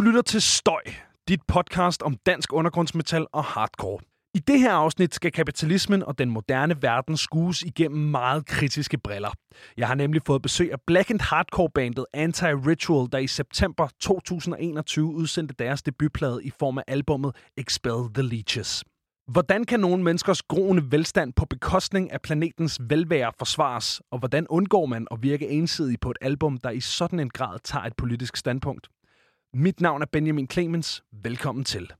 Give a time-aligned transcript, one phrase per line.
[0.00, 0.82] Du lytter til Støj,
[1.28, 3.98] dit podcast om dansk undergrundsmetal og hardcore.
[4.34, 9.30] I det her afsnit skal kapitalismen og den moderne verden skues igennem meget kritiske briller.
[9.76, 15.54] Jeg har nemlig fået besøg af Black and Hardcore-bandet Anti-Ritual, der i september 2021 udsendte
[15.58, 18.84] deres debutplade i form af albummet Expel the Leeches.
[19.32, 24.86] Hvordan kan nogle menneskers groende velstand på bekostning af planetens velvære forsvares, og hvordan undgår
[24.86, 28.36] man at virke ensidig på et album, der i sådan en grad tager et politisk
[28.36, 28.88] standpunkt?
[29.54, 31.02] Mit navn er Benjamin Clemens.
[31.12, 31.92] Velkommen til.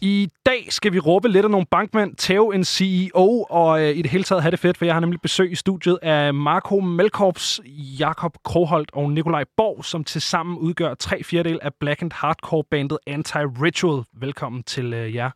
[0.00, 4.02] I dag skal vi råbe lidt af nogle bankmænd, tæve en CEO og øh, i
[4.02, 6.80] det hele taget have det fedt, for jeg har nemlig besøg i studiet af Marco
[6.80, 7.60] Melkorps,
[7.98, 12.98] Jakob Kroholt og Nikolaj Borg, som tilsammen udgør tre fjerdedel af Black and Hardcore bandet
[13.10, 14.04] Anti-Ritual.
[14.12, 15.30] Velkommen til øh, jer.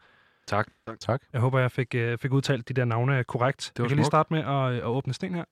[0.46, 0.66] Tak.
[0.86, 1.00] tak.
[1.00, 1.22] tak.
[1.32, 3.72] Jeg håber, jeg fik, øh, fik udtalt de der navne korrekt.
[3.77, 5.44] Det var jeg kan lige starte med at, øh, at åbne sten her.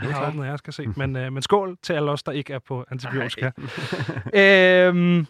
[0.00, 0.86] Det er åbnet, jeg skal se.
[0.96, 3.50] Men, øh, men skål til alle os, der ikke er på antibiotika.
[4.34, 5.26] øhm,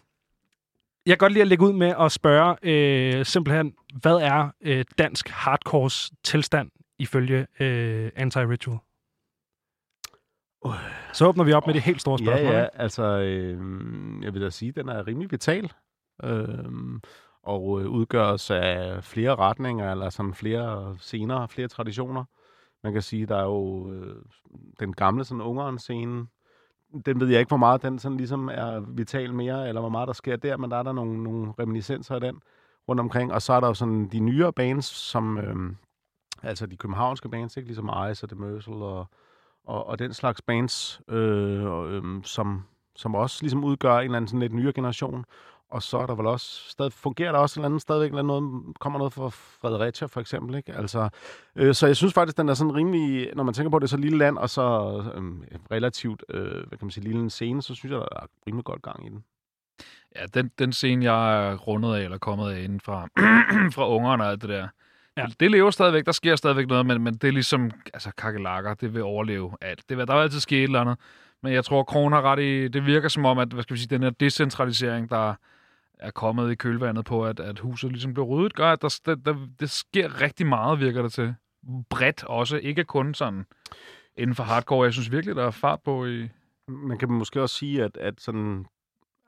[1.06, 4.84] jeg kan godt lide at lægge ud med at spørge øh, simpelthen, hvad er øh,
[4.98, 8.78] dansk hardcores tilstand ifølge øh, Anti-Ritual?
[10.64, 10.74] Uh.
[11.12, 11.66] Så åbner vi op uh.
[11.66, 12.52] med det helt store spørgsmål.
[12.52, 13.58] Ja, ja, altså, øh,
[14.22, 15.72] jeg vil da sige, at den er rimelig vital.
[16.24, 16.48] Øh,
[17.42, 22.24] og øh, udgøres af flere retninger, eller sådan flere scener, flere traditioner.
[22.84, 24.22] Man kan sige, der er jo øh,
[24.80, 26.26] den gamle sådan ungeren scene,
[27.06, 30.06] den ved jeg ikke, hvor meget den sådan ligesom er vital mere, eller hvor meget
[30.06, 32.40] der sker der, men der er der nogle, nogle reminiscenser af den
[32.88, 33.32] rundt omkring.
[33.32, 35.74] Og så er der jo sådan de nyere bands, som, øh,
[36.42, 37.66] altså de københavnske bands, ikke?
[37.66, 39.06] ligesom Ice og The Mercil og,
[39.64, 42.64] og, og den slags bands, øh, øh, som,
[42.96, 45.24] som også ligesom udgør en eller anden sådan lidt nyere generation.
[45.70, 48.22] Og så er der vel også, stadig, fungerer der også et eller andet stadigvæk, eller
[48.22, 50.72] noget, kommer noget fra Fredericia for eksempel, ikke?
[50.72, 51.08] Altså,
[51.56, 53.96] øh, så jeg synes faktisk, den er sådan rimelig, når man tænker på det, så
[53.96, 54.62] lille land, og så
[55.14, 55.22] øh,
[55.70, 58.64] relativt, øh, hvad kan man sige, lille en scene, så synes jeg, der er rimelig
[58.64, 59.24] godt gang i den.
[60.16, 63.08] Ja, den, den scene, jeg er rundet af, eller kommet af inden fra,
[63.76, 64.68] fra ungerne og alt det der,
[65.18, 65.26] Ja.
[65.40, 68.94] Det, lever stadigvæk, der sker stadigvæk noget, men, men det er ligesom, altså kakelakker, det
[68.94, 69.88] vil overleve alt.
[69.88, 70.96] Det vil, der vil altid ske et eller andet,
[71.42, 73.80] men jeg tror, Kron har ret i, det virker som om, at, hvad skal vi
[73.80, 75.34] sige, den her decentralisering, der,
[76.00, 79.14] er kommet i kølvandet på, at, at huset ligesom blev ryddet, gør, at der, der,
[79.14, 81.34] der, det sker rigtig meget, virker det til.
[81.90, 83.44] Bredt også, ikke kun sådan
[84.16, 84.84] inden for hardcore.
[84.84, 86.28] Jeg synes virkelig, der er fart på i...
[86.68, 88.66] Man kan måske også sige, at, at sådan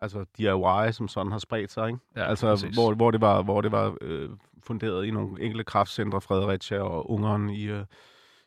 [0.01, 1.99] altså DIY som sådan har spredt sig, ikke?
[2.17, 4.31] Ja, altså, hvor, hvor det var, hvor det var øh,
[4.63, 7.85] funderet i nogle enkelte kraftcentre, Fredericia og Ungeren i, øh,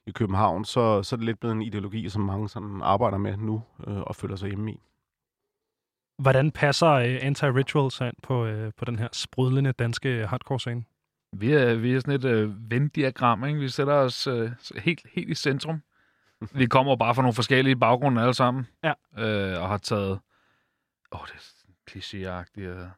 [0.07, 3.37] i København, så, så er det lidt blevet en ideologi, som mange sådan arbejder med
[3.37, 4.79] nu øh, og føler sig hjemme i.
[6.17, 10.83] Hvordan passer uh, Anti-Ritual sig ind på, uh, på den her sprudlende danske hardcore-scene?
[11.35, 13.59] Vi er, vi er sådan et uh, Venn-diagram, ikke?
[13.59, 15.81] Vi sætter os uh, helt, helt i centrum.
[16.59, 18.67] vi kommer bare fra nogle forskellige baggrunde alle sammen.
[18.83, 18.93] Ja.
[19.11, 20.19] Uh, og har taget...
[21.11, 22.89] Åh, oh, det er klichéagtigt.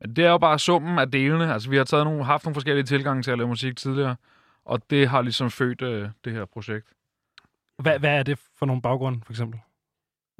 [0.00, 1.52] Men det er jo bare summen af delene.
[1.52, 4.16] Altså, vi har taget nogle, haft nogle forskellige tilgange til at lave musik tidligere,
[4.64, 6.86] og det har ligesom født uh, det her projekt.
[7.78, 9.60] Hvad, hvad er det for nogle baggrunde, for eksempel?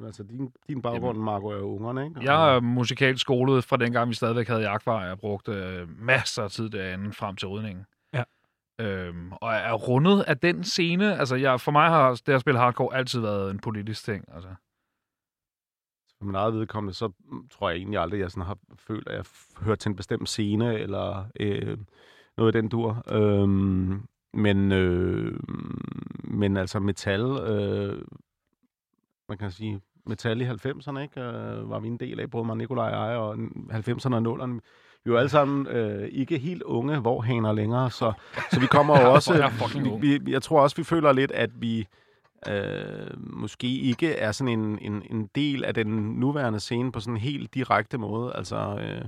[0.03, 2.21] Altså, din, din baggrund, Marco, er jo ungerne, ikke?
[2.23, 5.05] Jeg er musikalt skolet fra dengang, vi stadigvæk havde jagtvar.
[5.05, 7.85] Jeg brugte øh, masser af tid derinde frem til rydningen.
[8.13, 8.23] Ja.
[8.81, 11.19] Øhm, og er rundet af den scene.
[11.19, 14.25] Altså, jeg, for mig har det at spille hardcore altid været en politisk ting.
[14.35, 14.49] Altså.
[16.19, 17.13] For min eget vedkommende, så
[17.51, 19.25] tror jeg egentlig aldrig, at jeg sådan har følt, at jeg
[19.61, 21.79] hørt til en bestemt scene, eller øh,
[22.37, 23.03] noget af den dur.
[23.11, 25.41] Øhm, men, øh,
[26.25, 28.03] men altså metal øh,
[29.29, 31.21] man kan sige, metal i 90'erne, ikke?
[31.21, 33.35] Øh, var vi en del af, både mig, Nikolaj og jeg, og
[33.73, 34.61] 90'erne og 0'erne.
[35.05, 38.13] Vi var alle sammen øh, ikke helt unge, hvor haner længere, så,
[38.51, 39.51] så vi kommer jo også...
[40.01, 41.87] vi, vi, jeg tror også, vi føler lidt, at vi
[42.49, 45.89] øh, måske ikke er sådan en, en, en del af den
[46.21, 48.33] nuværende scene på sådan en helt direkte måde.
[48.37, 49.05] Altså, øh,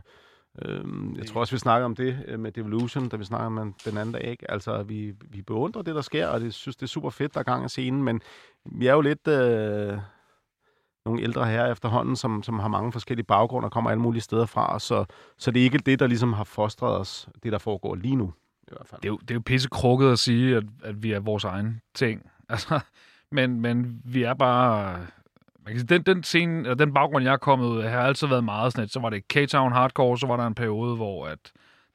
[0.63, 0.85] øh,
[1.17, 3.99] jeg tror også, vi snakker om det øh, med Devolution, da vi snakker om den
[3.99, 4.25] anden dag.
[4.25, 4.51] Ikke?
[4.51, 7.41] Altså, vi, vi beundrer det, der sker, og det synes, det er super fedt, der
[7.41, 8.21] er gang af scenen, men
[8.65, 9.99] vi er jo lidt øh,
[11.07, 14.47] nogle ældre herrer efterhånden, som, som har mange forskellige baggrunde og kommer alle mulige steder
[14.47, 15.05] fra, så,
[15.39, 18.33] så det er ikke det, der ligesom har fostret os, det der foregår lige nu.
[18.63, 19.01] I hvert fald.
[19.01, 21.45] Det, er jo, det er jo pisse krukket at sige, at, at vi er vores
[21.45, 22.23] egen ting.
[22.49, 22.81] Altså,
[23.31, 25.07] men, men vi er bare...
[25.67, 28.01] Man kan sige, den, den, scene, eller den baggrund, jeg er kommet ud af, har
[28.01, 30.97] altid været meget sådan et, så var det K-Town Hardcore, så var der en periode,
[30.97, 31.39] hvor at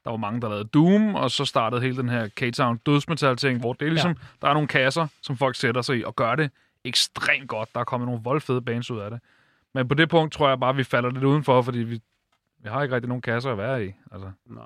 [0.04, 3.72] der var mange, der lavede Doom, og så startede hele den her K-Town dødsmetal-ting, hvor
[3.72, 4.26] det er ligesom, ja.
[4.42, 6.50] der er nogle kasser, som folk sætter sig i og gør det
[6.84, 7.68] ekstremt godt.
[7.74, 9.20] Der er kommet nogle voldfede bands ud af det.
[9.74, 12.00] Men på det punkt tror jeg bare, at vi falder lidt udenfor, fordi vi,
[12.62, 13.92] vi har ikke rigtig nogen kasser at være i.
[14.12, 14.30] Altså.
[14.46, 14.64] Nej.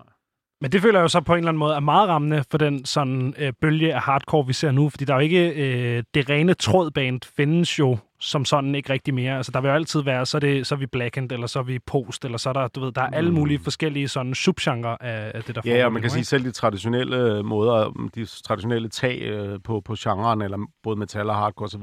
[0.61, 2.58] Men det føler jeg jo så på en eller anden måde er meget rammende for
[2.58, 4.88] den sådan øh, bølge af hardcore, vi ser nu.
[4.88, 5.49] Fordi der er jo ikke...
[5.50, 9.37] Øh, det rene trådband findes jo som sådan ikke rigtig mere.
[9.37, 11.59] Altså, der vil jo altid være, så er, det, så er vi blackened, eller så
[11.59, 13.37] er vi post, eller så er der, du ved, der er alle Mm.
[13.37, 16.51] mulige forskellige sådan subgenre af, af det, der Ja, og man kan sige selv de
[16.51, 21.83] traditionelle måder, de traditionelle tag øh, på, på genren, eller både metal og hardcore osv.,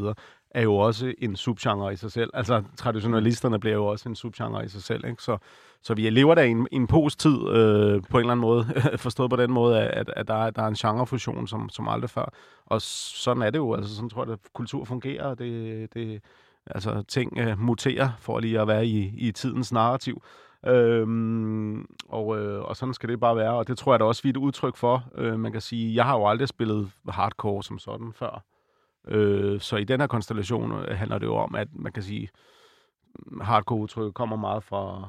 [0.53, 2.29] er jo også en subgenre i sig selv.
[2.33, 5.23] Altså, traditionalisterne bliver jo også en subgenre i sig selv, ikke?
[5.23, 5.37] Så,
[5.81, 8.65] så vi lever der i en, i en post-tid, øh, på en eller anden måde,
[8.97, 12.09] forstået på den måde, at, at der, er, der er en genrefusion, som, som aldrig
[12.09, 12.33] før.
[12.65, 16.21] Og sådan er det jo, altså sådan tror jeg, at kultur fungerer, og det, det,
[16.65, 20.23] altså ting øh, muterer for lige at være i, i tidens narrativ.
[20.65, 24.23] Øhm, og, øh, og sådan skal det bare være, og det tror jeg da også,
[24.23, 25.03] vi er et udtryk for.
[25.15, 28.43] Øh, man kan sige, jeg har jo aldrig spillet hardcore som sådan før.
[29.07, 32.29] Øh, så i den her konstellation øh, handler det jo om, at man kan sige,
[33.41, 35.07] hardcore-udtryk kommer meget fra,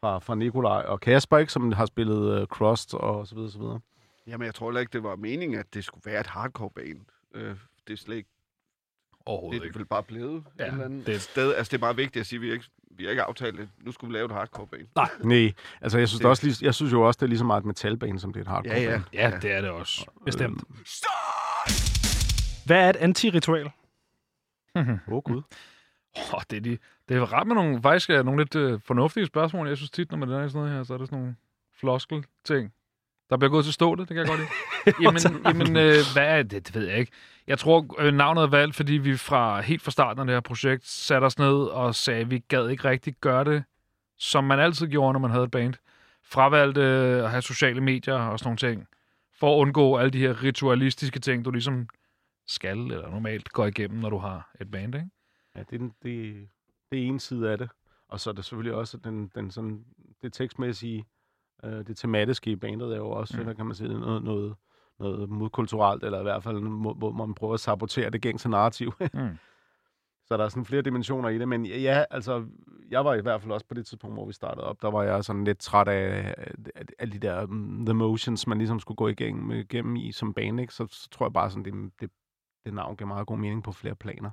[0.00, 3.58] fra, fra Nikolaj og Kasper, ikke, som har spillet øh, Crust og så videre, så
[3.58, 3.80] videre.
[4.26, 7.00] Jamen, jeg tror heller ikke, det var meningen, at det skulle være et hardcore-band.
[7.34, 8.30] Øh, det er slet ikke,
[9.28, 11.54] Overhovedet det er vel bare blevet Ja, et eller andet det- sted.
[11.54, 13.68] Altså, det er meget vigtigt at sige, at vi, ikke, vi har ikke aftalt det.
[13.80, 14.86] Nu skulle vi lave et hardcore-band.
[15.24, 16.28] Nej, altså jeg synes, det...
[16.30, 18.40] Også, lige- jeg synes jo også, det er lige så meget et metalband, som det
[18.40, 19.02] er et hardcore Ja, ja.
[19.30, 20.06] Ja, det er det også.
[20.24, 20.64] Bestemt.
[22.66, 23.66] Hvad er et antiritual?
[24.76, 25.42] Åh, oh, gud.
[26.16, 26.78] Oh, det, er de,
[27.08, 29.68] det er ret med nogle, faktisk er nogle lidt øh, fornuftige spørgsmål.
[29.68, 31.36] Jeg synes tit, når man er i sådan noget her, så er der sådan nogle
[31.80, 32.72] floskel-ting.
[33.30, 34.50] Der bliver gået til stå det, det kan jeg godt lide.
[35.04, 36.66] jamen, jamen øh, hvad er det?
[36.66, 37.12] Det ved jeg ikke.
[37.46, 40.40] Jeg tror, øh, navnet er valgt, fordi vi fra helt fra starten af det her
[40.40, 43.64] projekt satte os ned og sagde, at vi gad ikke rigtig gøre det,
[44.18, 45.74] som man altid gjorde, når man havde et band.
[46.22, 48.88] Fravalgte øh, at have sociale medier og sådan nogle ting,
[49.38, 51.88] for at undgå alle de her ritualistiske ting, du ligesom
[52.46, 55.08] skal eller normalt går igennem, når du har et band, ikke?
[55.56, 56.48] Ja, det er, den, det,
[56.90, 57.68] det er en side af det.
[58.08, 59.84] Og så er der selvfølgelig også den, den sådan,
[60.22, 61.04] det tekstmæssige,
[61.64, 63.44] øh, det tematiske i bandet er jo også, Mm.
[63.44, 64.54] der kan man sige, noget, noget,
[64.98, 68.92] noget modkulturelt, eller i hvert fald, hvor, hvor man prøver at sabotere det gængse narrativ.
[69.14, 69.36] Mm.
[70.26, 71.48] så der er sådan flere dimensioner i det.
[71.48, 72.46] Men ja, altså,
[72.90, 75.02] jeg var i hvert fald også på det tidspunkt, hvor vi startede op, der var
[75.02, 76.34] jeg sådan lidt træt af,
[76.74, 80.34] af, af de der um, the motions, man ligesom skulle gå igennem, igennem i som
[80.34, 80.74] band, ikke?
[80.74, 82.10] Så, så tror jeg bare sådan, det, det,
[82.66, 84.30] det navn giver meget god mening på flere planer.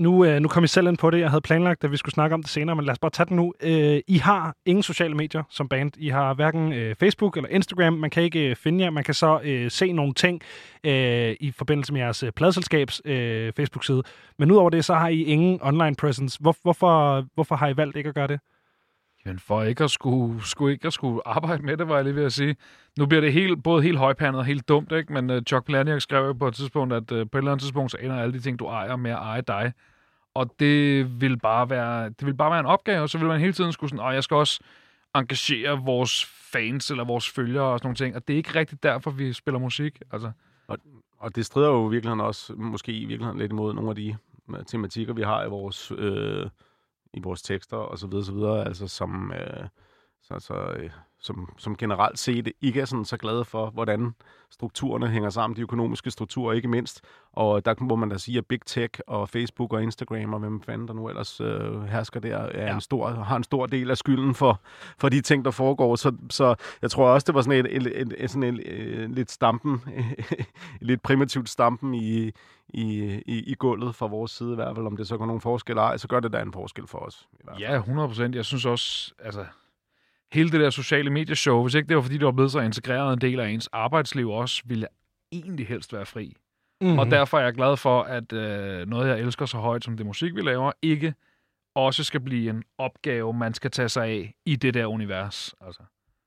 [0.00, 1.20] Nu, øh, nu kom I selv ind på det.
[1.20, 3.24] Jeg havde planlagt, at vi skulle snakke om det senere, men lad os bare tage
[3.24, 3.54] det nu.
[3.60, 5.92] Øh, I har ingen sociale medier som band.
[5.96, 7.92] I har hverken øh, Facebook eller Instagram.
[7.92, 8.90] Man kan ikke øh, finde jer.
[8.90, 10.42] Man kan så øh, se nogle ting
[10.84, 14.02] øh, i forbindelse med jeres øh, pladselskabs øh, Facebook-side.
[14.38, 16.38] Men udover det, så har I ingen online presence.
[16.40, 18.40] Hvor, hvorfor, hvorfor har I valgt ikke at gøre det?
[19.26, 22.16] Jamen for ikke at skulle, skulle, ikke at skulle arbejde med det, var jeg lige
[22.16, 22.56] ved at sige.
[22.98, 25.12] Nu bliver det helt, både helt højpandet og helt dumt, ikke?
[25.12, 27.62] men uh, Chuck Palahniuk skrev jo på et tidspunkt, at uh, på et eller andet
[27.62, 29.72] tidspunkt, så ender alle de ting, du ejer med at eje dig.
[30.34, 33.40] Og det vil bare være, det vil bare være en opgave, og så vil man
[33.40, 34.60] hele tiden skulle sådan, og jeg skal også
[35.14, 38.16] engagere vores fans eller vores følgere og sådan nogle ting.
[38.16, 39.98] Og det er ikke rigtigt derfor, vi spiller musik.
[40.12, 40.32] Altså,
[41.18, 44.16] Og det strider jo virkelig også, måske i virkeligheden lidt imod nogle af de
[44.50, 46.46] øh, tematikker, vi har i vores, øh,
[47.16, 49.68] i vores tekster og så videre, så videre, altså som, øh,
[50.22, 50.90] så, så, øh,
[51.26, 54.14] som, som generelt set ikke er sådan så glade for, hvordan
[54.50, 57.00] strukturerne hænger sammen, de økonomiske strukturer ikke mindst.
[57.32, 60.62] Og der må man da sige, at Big Tech og Facebook og Instagram og hvem
[60.62, 62.74] fanden der nu ellers øh, hersker der, er Ja.
[62.74, 64.60] en stor, har en stor del af skylden for,
[64.98, 65.96] for de ting, der foregår.
[65.96, 69.10] Så, så jeg tror også, det var sådan et, et, et, et, sådan en, øh,
[69.10, 69.82] lidt stampen,
[70.80, 72.30] lidt primitivt stampen i,
[72.68, 72.92] i,
[73.26, 74.86] i, i gulvet fra vores side i hvert fald.
[74.86, 76.98] Om det så gør nogen forskel eller ej, så gør det da en forskel for
[76.98, 77.28] os.
[77.32, 77.70] I hvert fald.
[77.70, 78.34] ja, 100 procent.
[78.34, 79.44] Jeg synes også, altså,
[80.36, 83.12] hele det der sociale medieshow, hvis ikke det var, fordi det var blevet så integreret
[83.12, 86.36] en del af ens arbejdsliv også, ville jeg egentlig helst være fri.
[86.80, 86.92] Mm-hmm.
[86.92, 86.98] Mm.
[86.98, 90.06] Og derfor er jeg glad for, at øh, noget, jeg elsker så højt som det
[90.06, 91.14] musik, vi laver, ikke
[91.74, 95.54] også skal blive en opgave, man skal tage sig af i det der univers.
[95.60, 95.82] Altså.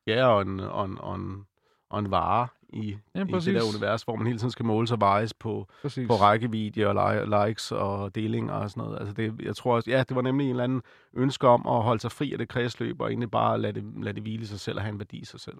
[0.07, 1.45] Ja, og en, og en, og en,
[1.89, 4.87] og en vare i, Ja, i det der univers, hvor man hele tiden skal måle
[4.87, 6.07] sig vejes på, Præcis.
[6.07, 8.99] på rækkevidde og li- likes og delinger og sådan noget.
[8.99, 10.81] Altså det, jeg tror også, ja, det var nemlig en eller anden
[11.13, 14.13] ønske om at holde sig fri af det kredsløb, og egentlig bare lade det, lade
[14.15, 15.55] det hvile sig selv og have en værdi i sig selv.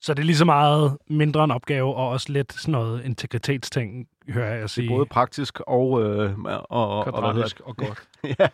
[0.00, 4.08] Så det er lige så meget mindre en opgave, og også lidt sådan noget integritetsting,
[4.28, 4.86] hører jeg Det sige.
[4.92, 6.02] er både praktisk og...
[6.04, 8.02] Øh, og, og, og Kvadratisk og godt.
[8.22, 8.36] det?
[8.38, 8.48] ja,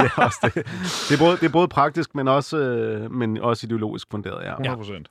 [0.00, 0.54] det er også det.
[1.08, 4.50] Det er både, det er både praktisk, men også, øh, men også ideologisk funderet, ja.
[4.50, 5.08] 100 procent.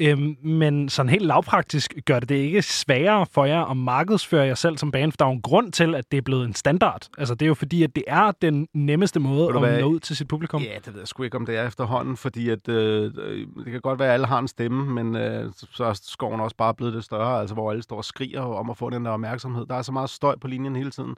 [0.00, 4.54] Øhm, men sådan helt lavpraktisk gør det det ikke sværere for jer at markedsføre jer
[4.54, 6.54] selv som band, for der er jo en grund til, at det er blevet en
[6.54, 7.06] standard.
[7.18, 9.80] Altså det er jo fordi, at det er den nemmeste måde at hvad?
[9.80, 10.62] nå ud til sit publikum.
[10.62, 13.72] Ja, det ved jeg sgu ikke, om det er efterhånden, fordi at, øh, øh, det
[13.72, 16.74] kan godt være, at alle har en stemme, men øh, så- er skoven også bare
[16.74, 19.66] blevet det større, altså hvor alle står og skriger om at få den der opmærksomhed.
[19.66, 21.16] Der er så meget støj på linjen hele tiden,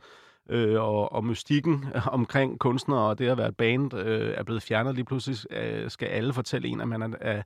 [0.50, 4.62] øh, og, og mystikken omkring kunstnere og det at være et band øh, er blevet
[4.62, 5.38] fjernet lige pludselig.
[5.52, 7.42] Øh, skal alle fortælle en, at man er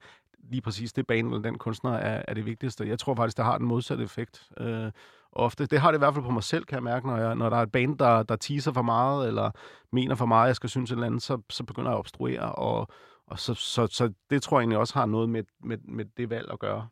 [0.51, 2.89] lige præcis det banen eller den kunstner er, er det vigtigste.
[2.89, 4.49] Jeg tror faktisk, det har den modsatte effekt.
[4.61, 4.91] Øh,
[5.35, 5.67] ofte.
[5.67, 7.51] Det har det i hvert fald på mig selv, kan jeg mærke, når, jeg, når
[7.51, 9.51] der er et band, der, der teaser for meget, eller
[9.93, 12.53] mener for meget, jeg skal synes et eller andet, så, så begynder jeg at obstruere,
[12.53, 12.89] og,
[13.27, 16.31] og så, så, så det tror jeg egentlig også har noget med, med, med det
[16.31, 16.89] valg at gøre.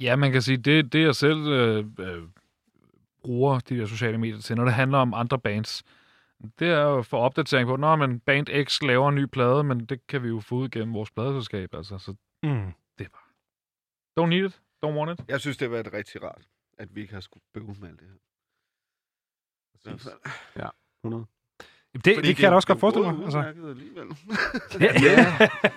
[0.00, 2.22] Ja, man kan sige, det, det jeg selv øh, øh,
[3.24, 5.82] bruger de der sociale medier til, når det handler om andre bands,
[6.58, 9.80] det er jo for opdatering på, når man band X laver en ny plade, men
[9.86, 12.72] det kan vi jo få ud gennem vores pladeselskab, altså, så Mm.
[12.98, 13.28] det er bare...
[14.20, 15.26] Don't need it, don't want it.
[15.28, 16.42] Jeg synes, det har været rigtig rart,
[16.78, 18.14] at vi ikke har skulle bøve med alt det her.
[19.74, 20.70] I hvert fald.
[21.04, 21.26] 100.
[21.94, 23.24] Det, Fordi det kan jeg da også er godt forestille mig.
[23.24, 23.38] Altså.
[23.68, 24.06] alligevel.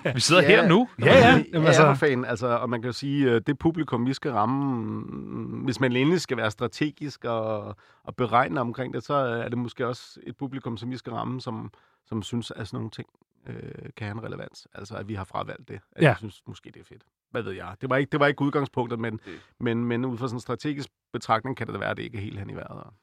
[0.06, 0.12] Ja.
[0.14, 0.48] Vi sidder Ja.
[0.48, 0.90] her nu.
[1.00, 1.28] ja, ja.
[1.30, 2.26] Jamen, Ja, altså, fan.
[2.26, 5.96] Altså, og man kan jo sige, at det publikum, vi skal ramme, mm, hvis man
[5.96, 10.38] endelig skal være strategisk og, og beregne omkring det, så er det måske også et
[10.38, 11.72] publikum, som vi skal ramme, som,
[12.06, 13.08] som synes, at sådan nogle ting
[13.48, 14.68] øh, kan have en relevans.
[14.74, 15.80] Altså, at vi har fravalgt det.
[15.92, 16.08] At Ja.
[16.08, 17.04] Jeg synes måske, det er fedt.
[17.32, 17.76] Hvad ved jeg?
[17.82, 19.20] Det var ikke, det var ikke udgangspunktet, men,
[19.60, 22.18] men, men ud fra sådan en strategisk betragtning, kan det da være, at det ikke
[22.18, 22.94] er helt hen i vejret.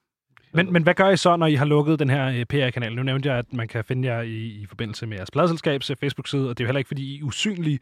[0.55, 2.95] Men, men hvad gør I så, når I har lukket den her øh, PR-kanal?
[2.95, 5.97] Nu nævnte jeg, at man kan finde jer i, i forbindelse med jeres pladselskabs øh,
[5.97, 7.79] Facebook-side, og det er jo heller ikke, fordi I er usynlige.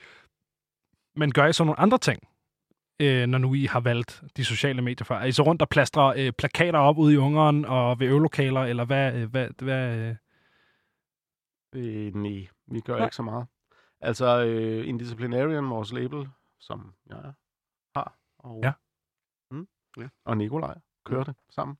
[1.16, 2.28] Men gør I så nogle andre ting,
[3.00, 5.14] øh, når nu I har valgt de sociale medier for?
[5.14, 8.60] Er I så rundt og plastrer øh, plakater op ude i Ungeren og ved øvelokaler,
[8.60, 9.14] eller hvad?
[9.14, 10.14] Øh, hvad, hvad øh?
[11.72, 13.04] Øh, nej, vi gør Nej.
[13.06, 13.46] ikke så meget.
[14.00, 16.28] Altså, øh, Indisciplinarian, vores label,
[16.60, 17.32] som jeg
[17.96, 18.72] har, og, Ja.
[19.50, 19.66] Mm,
[19.98, 20.08] Ja.
[20.24, 21.76] og Nikolaj kører det sammen.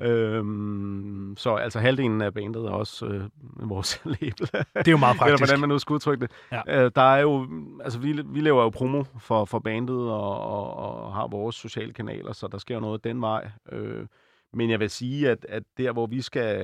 [0.00, 3.30] Øhm, så altså halvdelen af bandet er også øh,
[3.68, 4.46] vores label.
[4.52, 5.40] Det er jo meget Eller praktisk.
[5.42, 6.32] hvordan man nu skal udtrykke det.
[6.52, 6.84] Ja.
[6.84, 7.48] Øh, der er jo,
[7.84, 11.92] altså vi, vi laver jo promo for, for bandet og, og, og har vores sociale
[11.92, 13.50] kanaler, så der sker jo noget den vej.
[13.72, 14.06] Øh,
[14.54, 16.56] men jeg vil sige, at, at der, hvor vi skal,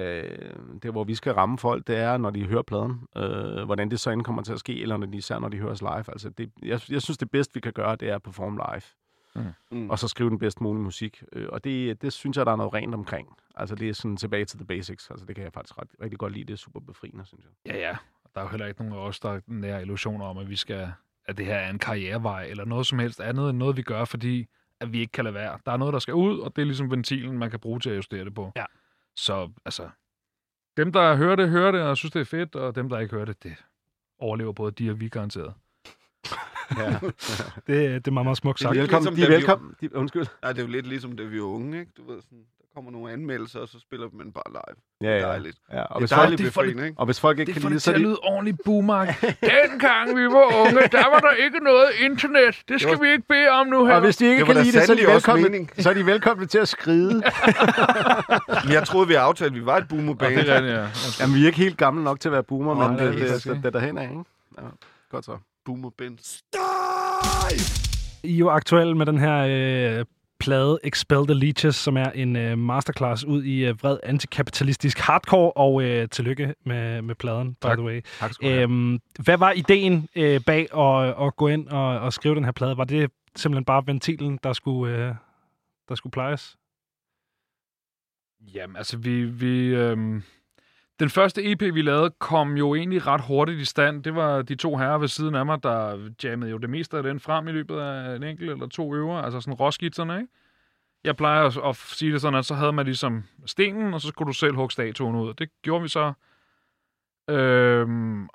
[0.83, 3.01] der, hvor vi skal ramme folk, det er, når de hører pladen.
[3.17, 5.59] Øh, hvordan det så end kommer til at ske, eller når de, især når de
[5.59, 6.05] hører os live.
[6.11, 8.83] Altså det, jeg, jeg synes, det bedste, vi kan gøre, det er at performe live.
[9.71, 9.91] Mm.
[9.91, 11.23] Og så skrive den bedst mulige musik.
[11.33, 13.29] Øh, og det, det synes jeg, der er noget rent omkring.
[13.55, 15.11] Altså det er sådan tilbage til the basics.
[15.11, 16.45] Altså det kan jeg faktisk ret, rigtig godt lide.
[16.45, 17.75] Det er super befriende, synes jeg.
[17.75, 17.97] Ja, ja.
[18.35, 20.93] Der er jo heller ikke nogen af os, der nærer illusioner om, at vi skal
[21.31, 24.05] at det her er en karrierevej, eller noget som helst andet end noget, vi gør,
[24.05, 24.47] fordi
[24.81, 25.59] at vi ikke kan lade være.
[25.67, 27.91] Der er noget, der skal ud, og det er ligesom ventilen, man kan bruge til
[27.91, 28.53] at justere det på.
[28.57, 28.65] Ja.
[29.17, 29.89] Så altså,
[30.77, 33.15] dem, der hører det, hører det, og synes, det er fedt, og dem, der ikke
[33.15, 33.55] hører det, det
[34.19, 35.55] overlever både de og vi garanteret.
[36.79, 36.99] Ja.
[37.67, 38.77] Det, det er meget, meget smukt Det er sagt.
[38.77, 39.15] lidt velkommen.
[39.15, 39.75] ligesom, de er velkommen.
[39.81, 40.27] De, undskyld.
[40.43, 41.93] Ja, det er jo lidt ligesom, da vi var unge, ikke?
[41.97, 42.45] Du ved, sådan,
[42.81, 44.77] kommer nogle anmeldelser, og så spiller man bare live.
[45.01, 45.33] Ja, Det er ja.
[45.33, 45.57] dejligt.
[45.73, 45.83] ja.
[45.83, 46.99] Og, Det er hvis folk, dejligt det får det- befriende, ikke?
[47.01, 48.07] og hvis folk ikke Det kan får lide det det, så til er at de,
[48.09, 49.09] lyde ordentligt boomerang.
[49.71, 52.55] Dengang vi var unge, der var der ikke noget internet.
[52.69, 53.95] Det skal Det var- vi ikke bede om nu her.
[53.95, 56.07] og hvis de ikke Det kan lide det, så er, de velkomne, så er de
[56.07, 57.15] velkomne til at skride.
[58.65, 60.35] Men jeg troede, vi aftalte, at vi var et Ja, boomerband.
[60.35, 60.83] det er ja.
[60.83, 61.21] Undskyld.
[61.21, 63.21] Jamen, vi er ikke helt gamle nok til at være boomer, men det er det,
[63.21, 64.25] det, det, det, er derhen af, ikke?
[64.59, 64.63] Ja,
[65.11, 65.37] godt så.
[65.65, 66.19] Boomerband.
[68.23, 69.37] I er jo aktuelle med den her
[69.99, 70.05] øh,
[70.41, 75.53] plade Expel the Leeches, som er en øh, masterclass ud i øh, vred antikapitalistisk hardcore,
[75.53, 77.79] og øh, tillykke med, med pladen, by Tak.
[77.79, 78.01] the way.
[78.19, 78.63] Tak skal du have.
[78.63, 82.53] Øhm, hvad var ideen øh, bag at, at gå ind og, og skrive den her
[82.53, 82.77] plade?
[82.77, 85.15] Var det simpelthen bare ventilen, der skulle, øh,
[85.89, 86.57] der skulle plejes?
[88.55, 89.25] Jamen, altså, vi...
[89.25, 90.23] vi øhm...
[91.01, 94.05] Den første EP, vi lavede, kom jo egentlig ret hurtigt i stand.
[94.05, 97.03] Det var de to herrer ved siden af mig, der jammede jo det meste af
[97.03, 99.17] den frem i løbet af en enkelt eller to øver.
[99.17, 100.33] Altså sådan råskitzerne, ikke?
[101.05, 104.09] Jeg plejer at, at sige det sådan, at så havde man ligesom stenen, og så
[104.09, 105.35] skulle du selv hugge statuen ud.
[105.35, 106.13] Det gjorde vi så.
[107.31, 108.29] Øhm,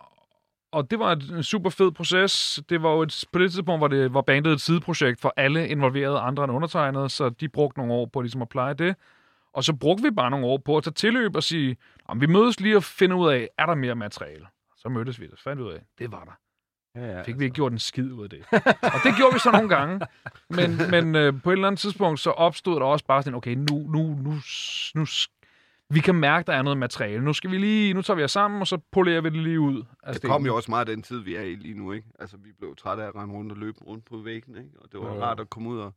[0.71, 2.59] og det var en super fed proces.
[2.69, 5.67] Det var jo et, på det tidspunkt, hvor det var bandet et sideprojekt for alle
[5.67, 8.95] involverede andre end undertegnede, så de brugte nogle år på ligesom at pleje det.
[9.55, 11.77] Og så brugte vi bare nogle år på at tage tilløb og sige,
[12.09, 14.47] "Jamen, vi mødes lige og finde ud af, er der mere materiale?
[14.77, 16.31] Så mødtes vi, og så fandt vi ud af, det var der.
[17.01, 18.45] Ja, ja, Fik vi ikke gjort en skid ud af det.
[18.81, 20.05] og det gjorde vi så nogle gange.
[20.49, 23.55] Men, men øh, på et eller andet tidspunkt, så opstod der også bare sådan, okay,
[23.55, 24.33] nu, nu, nu,
[24.95, 25.05] nu,
[25.89, 27.23] vi kan mærke, der er noget materiale.
[27.23, 29.59] Nu skal vi lige, nu tager vi os sammen, og så polerer vi det lige
[29.59, 29.83] ud.
[30.03, 32.07] af Det kom jo også meget af den tid, vi er i lige nu, ikke?
[32.19, 34.69] Altså, vi blev trætte af at rende rundt og løbe rundt på væggen, ikke?
[34.81, 35.21] Og det var Jo.
[35.23, 35.93] rart at komme ud og,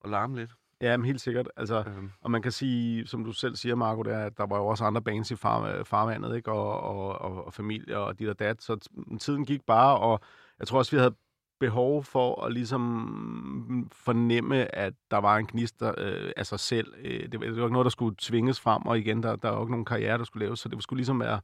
[0.00, 0.50] og larme lidt.
[0.82, 1.48] Ja, men helt sikkert.
[1.56, 4.56] Altså, Øhm, og man kan sige, som du selv siger, Marco, er, at der var
[4.56, 6.52] jo også andre bands i far, farvandet, ikke?
[6.52, 8.62] Og, og, og, og familie og dit og dat.
[8.62, 8.88] Så
[9.20, 10.20] tiden gik bare, og
[10.58, 11.14] jeg tror også, vi havde
[11.60, 16.94] behov for at ligesom fornemme, at der var en gnist der, øh, af sig selv.
[17.04, 19.50] Øh, det, var, det var ikke noget, der skulle tvinges frem, og igen, der, der
[19.50, 21.40] var ikke nogen karriere, der skulle laves, så det skulle ligesom være,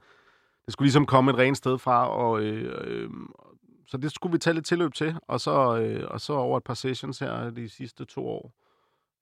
[0.66, 3.10] det skulle ligesom komme et rent sted fra, og øh, øh,
[3.86, 6.64] så det skulle vi tage lidt tilløb til, og så, øh, og så over et
[6.64, 8.52] par sessions her de sidste to år,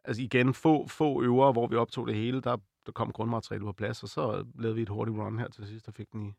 [0.07, 3.73] altså igen, få, få øver, hvor vi optog det hele, der, der kom grundmateriale på
[3.73, 6.33] plads, og så lavede vi et hurtigt run her til sidst, og fik den i,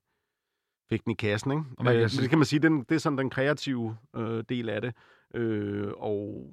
[0.90, 1.64] fik den i kassen, ikke?
[1.78, 4.44] Og man kan Øh, det kan man sige, den, det er sådan den kreative øh,
[4.50, 4.94] del af det.
[5.34, 6.52] Øh, og,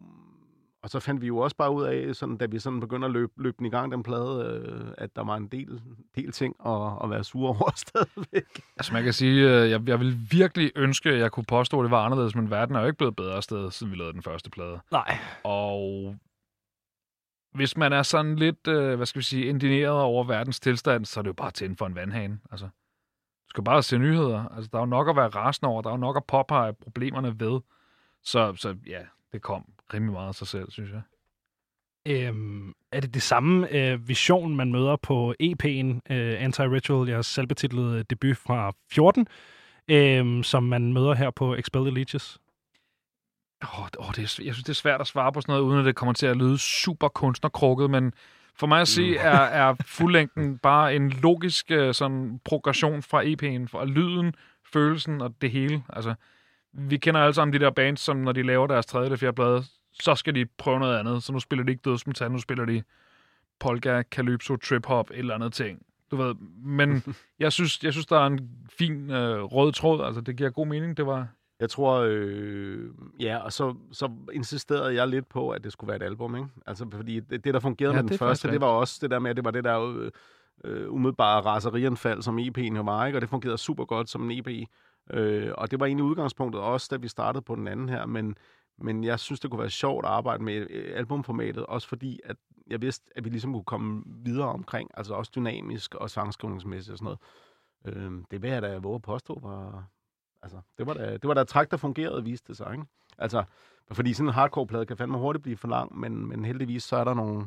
[0.83, 3.13] og så fandt vi jo også bare ud af, sådan, da vi sådan begyndte at
[3.13, 5.81] løbe, løbe den i gang, den plade, øh, at der var en del,
[6.17, 8.61] del ting at, at være sur over stadigvæk.
[8.77, 11.85] Altså man kan sige, øh, jeg, jeg vil virkelig ønske, at jeg kunne påstå, at
[11.85, 14.23] det var anderledes, men verden er jo ikke blevet bedre sted, siden vi lavede den
[14.23, 14.81] første plade.
[14.91, 15.19] Nej.
[15.45, 16.17] Og
[17.55, 21.21] hvis man er sådan lidt, øh, hvad skal vi sige, indineret over verdens tilstand, så
[21.21, 22.39] er det jo bare at tænde for en vandhane.
[22.51, 24.49] Altså, du skal bare se nyheder.
[24.57, 25.83] Altså, der er jo nok at være rasende over.
[25.83, 27.61] Der er jo nok at påpege problemerne ved.
[28.23, 29.01] Så, så ja,
[29.33, 31.03] det kom rimelig meget af sig selv, synes jeg.
[32.07, 38.03] Øhm, er det det samme øh, vision, man møder på EP'en, øh, Anti-Ritual, jeres selvbetitlede
[38.03, 39.27] debut fra 14,
[39.89, 42.39] øh, som man møder her på Expel Leeches?
[43.65, 45.65] Åh, oh, oh, det er, jeg synes, det er svært at svare på sådan noget,
[45.65, 48.13] uden at det kommer til at lyde super kunstnerkrukket, men
[48.57, 53.67] for mig at sige, er, er fuldlængden bare en logisk øh, sådan, progression fra EP'en,
[53.67, 54.35] fra lyden,
[54.73, 55.83] følelsen og det hele.
[55.89, 56.15] Altså,
[56.73, 59.35] vi kender alle sammen de der bands, som når de laver deres tredje eller fjerde
[59.35, 61.23] plade, så skal de prøve noget andet.
[61.23, 62.83] Så nu spiller de ikke dødsmetal, nu spiller de
[63.61, 65.83] polka, calypso, trip-hop, et eller andet ting.
[66.11, 67.03] Du ved, men
[67.39, 70.05] jeg synes, jeg synes der er en fin øh, rød tråd.
[70.05, 70.97] Altså, det giver god mening.
[70.97, 71.29] Det var,
[71.61, 75.97] Jeg tror, øh, ja, og så, så insisterede jeg lidt på, at det skulle være
[75.97, 76.49] et album, ikke?
[76.67, 79.19] Altså, fordi det, det der fungerede Ja, med den første, det var også det der
[79.19, 80.11] med, at det var det der øh,
[80.65, 83.17] øh, umiddelbare raserianfald, som EP'en jo var, ikke?
[83.17, 84.69] Og det fungerede super godt som en EP.
[85.11, 88.37] Øh, og det var egentlig udgangspunktet også, da vi startede på den anden her, men,
[88.79, 92.37] men jeg synes, det kunne være sjovt at arbejde med øh, albumformatet, også fordi, at
[92.67, 96.99] jeg vidste, at vi ligesom kunne komme videre omkring, altså også dynamisk og sangskrivningsmæssigt og
[96.99, 97.19] sådan noget.
[97.97, 99.89] Øh, det vil jeg da våge at påstå var,
[100.45, 102.85] Altså, det var da, det var da træk, der fungerede, viste det sig, ikke?
[103.19, 103.45] Altså,
[103.93, 107.05] fordi sådan en hardcore-plade kan fandme hurtigt blive for lang, men, men heldigvis så er
[107.05, 107.45] der nogle...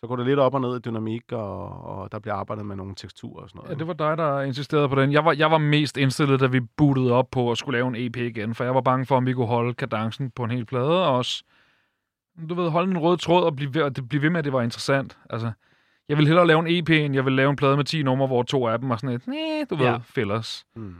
[0.00, 2.76] Så går det lidt op og ned i dynamik, og, og der bliver arbejdet med
[2.76, 3.70] nogle teksturer og sådan noget.
[3.70, 5.12] Ja, det var dig, der insisterede på den.
[5.12, 7.94] Jeg var, jeg var mest indstillet, da vi bootede op på at skulle lave en
[7.96, 10.66] EP igen, for jeg var bange for, om vi kunne holde kadencen på en hel
[10.66, 11.44] plade, og også,
[12.48, 14.44] du ved, holde en rød tråd og blive ved, og det, blive ved med, at
[14.44, 15.18] det var interessant.
[15.30, 15.52] Altså,
[16.08, 18.26] jeg vil hellere lave en EP, end jeg vil lave en plade med 10 numre,
[18.26, 19.98] hvor to af dem var sådan et, nej, du ved, ja.
[20.02, 20.64] fillers.
[20.74, 20.94] Mm.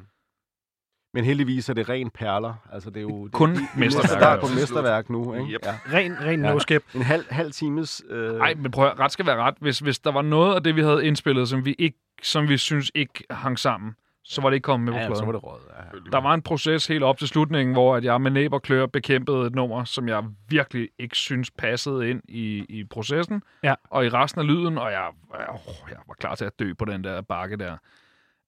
[1.14, 2.54] Men heldigvis er det ren perler.
[2.72, 3.28] Altså, det er jo...
[3.32, 5.52] Kun det, det, mesterværker, Der er på mesterværk nu, ikke?
[5.52, 5.60] Yep.
[5.66, 5.74] Ja.
[5.98, 6.52] Ren, ren Ja.
[6.52, 6.82] no skip.
[6.94, 8.02] En halv, halv times...
[8.10, 9.54] Øh, Nej, men prøv at, ret skal være ret.
[9.60, 12.56] Hvis, hvis der var noget af det, vi havde indspillet, som vi, ikke, som vi
[12.56, 13.94] synes ikke hang sammen,
[14.24, 15.16] så var det ikke kommet med på ja, pladen.
[15.16, 15.58] så var det råd.
[15.76, 16.10] Ja.
[16.12, 18.86] Der var en proces helt op til slutningen, hvor at jeg med næb og klør
[18.86, 23.42] bekæmpede et nummer, som jeg virkelig ikke synes passede ind i, i processen.
[23.62, 23.74] Ja.
[23.90, 25.46] Og i resten af lyden, og jeg, jeg,
[25.90, 27.76] jeg var klar til at dø på den der bakke der.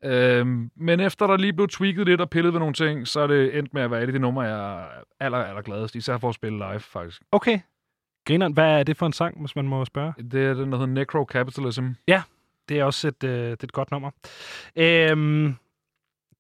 [0.05, 3.27] Øhm, men efter der lige blev tweaked lidt og pillet ved nogle ting, så er
[3.27, 4.87] det endt med at være et af de numre, jeg er
[5.21, 5.95] aller, aller gladest.
[5.95, 7.23] Især for at spille live, faktisk.
[7.33, 7.59] Okay.
[8.27, 10.13] Grineren, hvad er det for en sang, hvis man må spørge?
[10.33, 11.87] Det er den, der hedder Necro Capitalism.
[12.69, 14.11] Det er også et, øh, det er et godt nummer.
[14.77, 15.55] Øhm,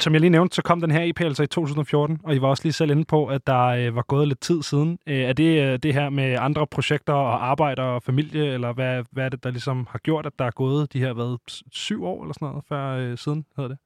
[0.03, 2.49] som jeg lige nævnte, så kom den her EP altså i 2014, og I var
[2.49, 4.99] også lige selv inde på, at der øh, var gået lidt tid siden.
[5.07, 9.05] Øh, er det øh, det her med andre projekter og arbejde og familie, eller hvad,
[9.11, 11.39] hvad er det, der ligesom har gjort, at der er gået de her hvad,
[11.73, 13.79] syv år eller sådan noget før øh, siden, hedder det?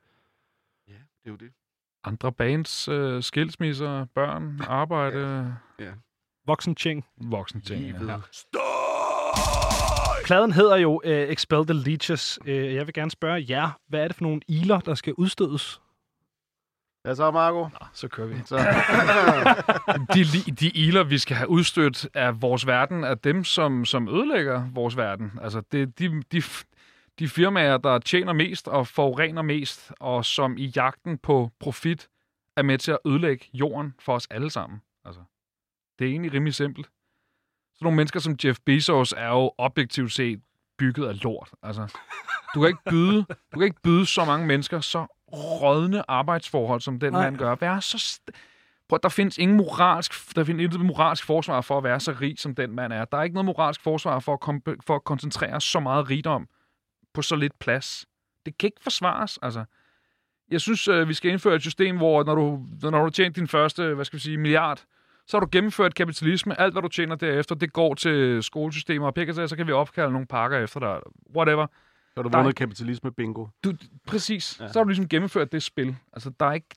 [0.88, 1.48] Ja, det er jo det.
[2.04, 5.54] Andre bands, øh, skilsmisser, børn, arbejde,
[6.46, 7.04] Voksen Ching.
[7.16, 7.80] voksne ting.
[7.80, 8.08] Livet.
[8.08, 8.16] Ja.
[10.24, 12.38] Pladen hedder jo uh, Expel the Leeches.
[12.42, 15.80] Uh, jeg vil gerne spørge jer, hvad er det for nogle iler, der skal udstødes?
[17.06, 17.68] Hvad så, Marco?
[17.92, 18.34] Så kører vi.
[18.44, 18.56] Så,
[20.14, 24.68] de, de iler, vi skal have udstødt af vores verden, er dem, som, som ødelægger
[24.72, 25.32] vores verden.
[25.42, 26.42] Altså, det, de, de,
[27.18, 32.08] de firmaer, der tjener mest og forurener mest, og som i jagten på profit
[32.56, 34.80] er med til at ødelægge jorden for os alle sammen.
[35.04, 35.20] Altså,
[35.98, 36.86] det er egentlig rimelig simpelt.
[37.74, 40.40] Så nogle mennesker som Jeff Bezos er jo objektivt set
[40.78, 41.50] bygget af lort.
[41.62, 41.98] Altså,
[42.54, 46.98] du kan ikke byde, du kan ikke byde så mange mennesker så rådne arbejdsforhold, som
[46.98, 47.22] den Nej.
[47.22, 47.54] mand gør.
[47.54, 48.30] Være så st-
[48.88, 52.38] Prøv, der findes ingen moralsk, der findes intet moralsk forsvar for at være så rig,
[52.38, 53.04] som den mand er.
[53.04, 56.48] Der er ikke noget moralsk forsvar for at, kom, for at koncentrere så meget rigdom
[57.14, 58.06] på så lidt plads.
[58.46, 59.64] Det kan ikke forsvares, altså.
[60.50, 63.48] Jeg synes, øh, vi skal indføre et system, hvor når du, når du tjent din
[63.48, 64.84] første, hvad skal vi sige, milliard,
[65.26, 66.60] så har du gennemført kapitalisme.
[66.60, 70.12] Alt, hvad du tjener derefter, det går til skolesystemer og Pegasus, så kan vi opkalde
[70.12, 71.00] nogle pakker efter dig.
[71.36, 71.66] Whatever.
[72.16, 73.46] Så har du vundet kapitalisme bingo.
[73.64, 73.72] Du,
[74.06, 74.60] præcis.
[74.60, 74.68] Ja.
[74.68, 75.96] Så har du ligesom gennemført det spil.
[76.12, 76.76] Altså, der er ikke...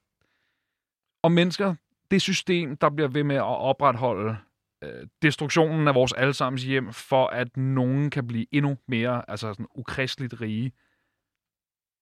[1.23, 1.75] Og mennesker,
[2.11, 4.37] det system, der bliver ved med at opretholde
[4.83, 9.67] øh, destruktionen af vores allesammens hjem, for at nogen kan blive endnu mere altså sådan
[9.75, 10.71] ukristeligt rige.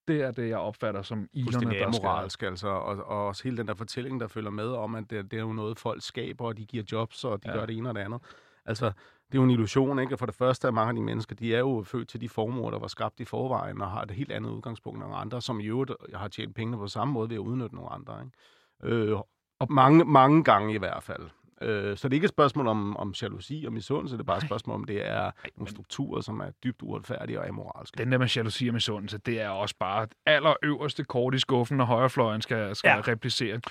[0.07, 2.05] Det er det, jeg opfatter som ilerne, der skal...
[2.05, 2.67] amoralsk, altså.
[2.67, 5.41] Og, og også hele den der fortælling, der følger med om, at det, det er
[5.41, 7.57] jo noget, folk skaber, og de giver jobs, og de ja.
[7.57, 8.21] gør det ene og det andet.
[8.65, 8.91] Altså,
[9.27, 10.15] det er jo en illusion, ikke?
[10.15, 12.29] Og for det første er mange af de mennesker, de er jo født til de
[12.29, 15.59] formuer, der var skabt i forvejen, og har et helt andet udgangspunkt end andre, som
[15.59, 18.95] i øvrigt har tjent pengene på samme måde ved at udnytte nogle andre, ikke?
[18.95, 19.17] Øh,
[19.59, 21.29] og mange, mange gange i hvert fald.
[21.61, 24.37] Øh, så det er ikke et spørgsmål om, om jalousi og misundelse, det er bare
[24.37, 27.97] et spørgsmål om, det er nogle strukturer, som er dybt uretfærdige og amoralske.
[27.97, 31.85] Den der med jalousi og misundelse, det er også bare allerøverste kort i skuffen, når
[31.85, 32.95] højrefløjen skal, skal ja.
[32.95, 33.01] Ja.
[33.01, 33.61] replicere.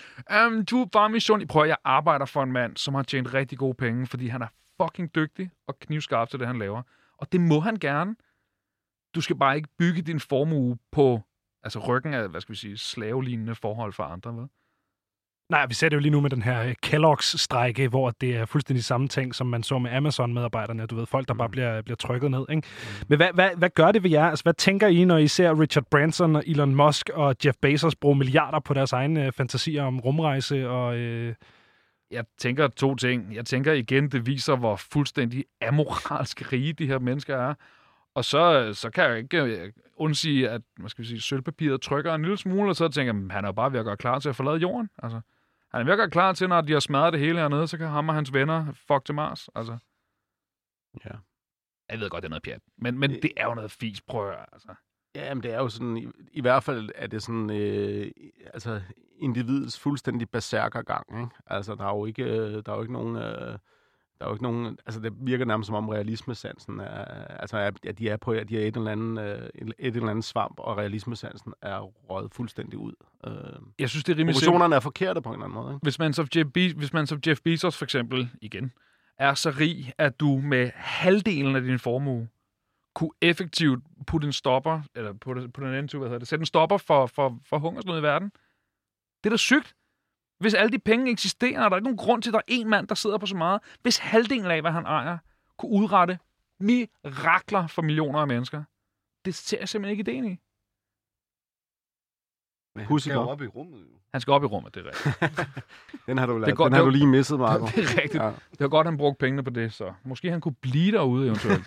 [0.47, 1.49] Um, du er bare misundelig.
[1.49, 4.43] Prøv at jeg arbejder for en mand, som har tjent rigtig gode penge, fordi han
[4.43, 4.49] er
[4.83, 6.83] fucking dygtig og knivskarp til det, han laver.
[7.19, 8.17] Og det må han gerne.
[9.15, 11.21] Du skal bare ikke bygge din formue på
[11.63, 14.49] altså ryggen af, hvad skal vi sige, slavelignende forhold for andre, vel?
[15.51, 18.45] Nej, vi ser det jo lige nu med den her øh, Kellogg's-strække, hvor det er
[18.45, 20.87] fuldstændig samme ting, som man så med Amazon-medarbejderne.
[20.87, 22.45] Du ved, folk, der bare bliver, bliver trykket ned.
[22.51, 22.63] Ikke?
[23.09, 24.25] Men hvad, hvad, hvad gør det ved jer?
[24.25, 27.97] Altså, hvad tænker I, når I ser Richard Branson og Elon Musk og Jeff Bezos
[27.97, 30.97] bruge milliarder på deres egne øh, fantasier om rumrejse og...
[30.97, 31.35] Øh,
[32.11, 33.35] Jeg tænker to ting.
[33.35, 37.55] Jeg tænker igen, det viser, hvor fuldstændig amoralsk rige de her mennesker er.
[38.15, 42.23] Og så, så kan jeg ikke øh, undsige, at hvad skal sige, sølvpapiret trykker en
[42.23, 44.19] lille smule, og så tænker jeg, "Men han er jo bare ved at gøre klar
[44.19, 44.91] til at forlade jorden.
[45.03, 45.21] Altså,
[45.73, 47.79] han er ved at gøre klar til, når de har smadret det hele hernede, så
[47.79, 49.49] kan ham og hans venner fuck til Mars.
[49.55, 49.79] Altså,
[51.05, 51.11] Ja.
[51.91, 52.61] jeg ved godt, det er noget pjat.
[52.79, 54.69] Men, men Det- det er jo noget fis, prøv at høre, altså.
[55.17, 58.11] Ja, men det er jo sådan, i, i hvert fald er det sådan, øh,
[58.55, 58.81] altså
[59.19, 61.35] individets fuldstændig berserkergang, ikke?
[61.47, 63.59] Altså, der er jo ikke, øh, der er jo ikke nogen, øh,
[64.19, 67.05] der er jo ikke nogen, altså det virker nærmest som om realismesansen er,
[67.41, 70.25] altså at de er på, at de er et eller andet, øh, et eller andet
[70.25, 72.93] svamp, og realismesansen er røget fuldstændig ud.
[73.27, 73.33] Øh,
[73.79, 75.83] Jeg synes, det er rimelig proportionerne er forkerte på en eller anden måde, ikke?
[75.83, 78.73] Hvis man, som Jeff Be- hvis man som Jeff Bezos for eksempel, igen,
[79.19, 82.29] er så rig, at du med halvdelen af din formue
[82.97, 86.43] kunne effektivt putte en stopper, eller putte, putte en end til, hvad hedder det, sætte
[86.43, 88.31] en stopper for, for, for hungersnød i verden.
[89.25, 89.77] Det er da sygt.
[90.39, 92.69] Hvis alle de penge eksisterer, er der ikke nogen grund til, at der er en
[92.69, 93.61] mand, der sidder på så meget.
[93.83, 95.19] Hvis halvdelen af, hvad han ejer,
[95.59, 96.19] kunne udrette
[96.61, 98.65] mirakler for millioner af mennesker.
[99.25, 100.37] Det ser jeg simpelthen ikke ideen i.
[102.75, 103.99] Men han Pussy skal jo op i rummet, jo.
[104.17, 105.47] Han skal op i rummet, det er rigtigt.
[106.07, 107.67] Den har du, Det det går- den har du lige misset, Marco.
[107.77, 108.23] det er rigtigt.
[108.23, 108.29] Ja.
[108.51, 111.65] Det var godt, han brugte pengene på det, så måske han kunne blive derude eventuelt.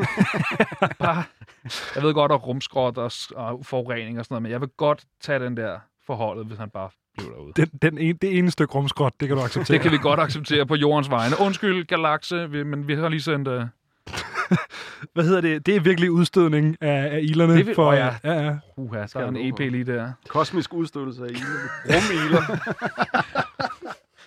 [1.00, 1.24] Bare,
[1.96, 5.04] jeg ved godt, at rumskrot og, og forurening og sådan noget, men jeg vil godt
[5.22, 7.54] tage den der forholdet, hvis han bare blev derude.
[7.56, 9.74] den, den ene, det ene stykke rumskrot, det kan du acceptere.
[9.78, 11.36] Det kan vi godt acceptere på jordens vegne.
[11.46, 13.48] Undskyld, galakse, men vi har lige sendt...
[13.48, 13.64] Uh,
[15.14, 15.66] Hvad hedder det?
[15.66, 17.58] Det er virkelig udstødning af, af ilerne.
[17.58, 18.16] Det vil- for, åh ja.
[18.24, 18.58] ja, ja.
[18.78, 20.12] uha, Skal der er en EP lige der.
[20.28, 21.46] Kosmisk udstødelse af ilden.
[21.94, 22.42] Rumiler.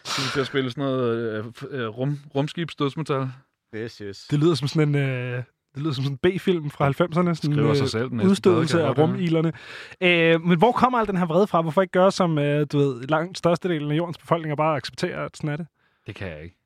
[0.04, 3.28] Så vi skal spille sådan noget uh, uh, rum, rumskibs dødsmetal.
[3.74, 4.26] Yes, yes.
[4.30, 4.94] Det lyder som sådan en...
[4.94, 5.42] Øh,
[5.74, 7.14] det lyder som sådan en B-film fra 90'erne.
[7.14, 9.52] Sådan, Skriver øh, sig selv den udstødelse af rumilerne.
[10.00, 11.62] Øh, men hvor kommer al den her vrede fra?
[11.62, 15.24] Hvorfor ikke gøre som, øh, du ved, langt størstedelen af jordens befolkning og bare acceptere,
[15.24, 15.66] at sådan er det?
[16.06, 16.56] Det kan jeg ikke.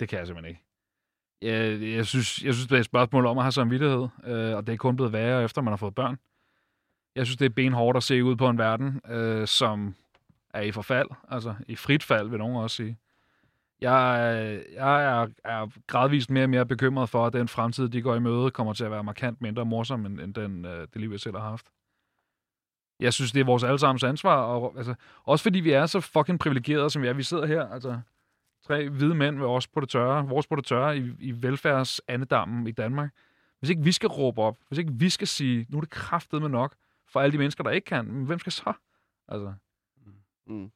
[0.00, 0.62] Det kan jeg simpelthen ikke.
[1.42, 4.66] Jeg, jeg, synes, jeg synes, det er et spørgsmål om at have samvittighed, øh, og
[4.66, 6.18] det er kun blevet værre, efter man har fået børn.
[7.16, 9.94] Jeg synes, det er benhårdt at se ud på en verden, øh, som
[10.54, 12.98] er i forfald, altså i frit fald, vil nogen også sige.
[13.80, 18.14] Jeg, jeg er, er gradvist mere og mere bekymret for, at den fremtid, de går
[18.14, 21.10] i møde, kommer til at være markant mindre morsom, end, end den, øh, det liv,
[21.10, 21.66] jeg selv har haft.
[23.00, 26.38] Jeg synes, det er vores allesammens ansvar, og, altså, også fordi vi er så fucking
[26.40, 27.12] privilegerede, som vi er.
[27.12, 28.00] Vi sidder her, altså
[28.66, 32.66] tre hvide mænd ved os på det tørre, vores på det tørre i, i velfærdsandedammen
[32.66, 33.10] i Danmark.
[33.58, 36.42] Hvis ikke vi skal råbe op, hvis ikke vi skal sige, nu er det kraftet
[36.42, 36.74] med nok
[37.08, 38.72] for alle de mennesker, der ikke kan, men hvem skal så?
[39.28, 39.52] Altså,
[40.46, 40.70] Mm.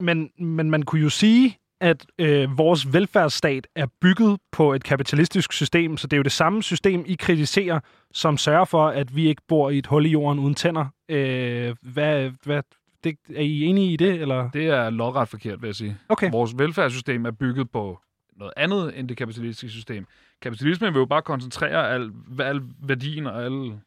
[0.00, 5.52] Men, men man kunne jo sige, at øh, vores velfærdsstat er bygget på et kapitalistisk
[5.52, 7.80] system, så det er jo det samme system, I kritiserer,
[8.12, 10.86] som sørger for, at vi ikke bor i et hul i jorden uden tænder.
[11.08, 12.62] Øh, hvad, hvad,
[13.10, 14.50] det, er I enige i det, eller?
[14.50, 15.98] det er lodret forkert, vil jeg sige.
[16.08, 16.30] Okay.
[16.30, 18.00] Vores velfærdssystem er bygget på
[18.36, 20.06] noget andet end det kapitalistiske system.
[20.42, 23.80] Kapitalismen vil jo bare koncentrere al, al værdien og al,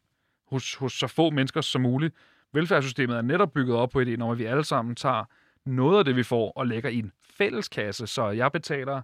[0.50, 2.14] hos, hos så få mennesker som muligt.
[2.52, 5.24] Velfærdssystemet er netop bygget op på ideen om, at vi alle sammen tager
[5.64, 9.02] noget af det, vi får, og lægger i en fælleskasse, så jeg betaler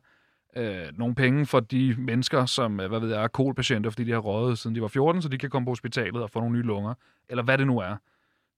[0.56, 4.12] øh, nogle penge for de mennesker, som øh, hvad ved jeg, er kolpatienter, fordi de
[4.12, 6.56] har røget siden de var 14, så de kan komme på hospitalet og få nogle
[6.56, 6.94] nye lunger,
[7.28, 7.96] eller hvad det nu er.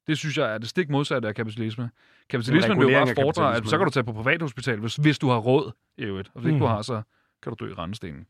[0.09, 1.90] Det synes jeg er det stik modsatte af kapitalisme.
[2.29, 5.29] Kapitalismen vil jo bare fordre, at så kan du tage på privathospital, hvis, hvis du
[5.29, 6.31] har råd i øvrigt.
[6.35, 6.61] Og hvis ikke Mm.
[6.61, 7.03] du har, så
[7.42, 8.27] kan du dø i rendestenen.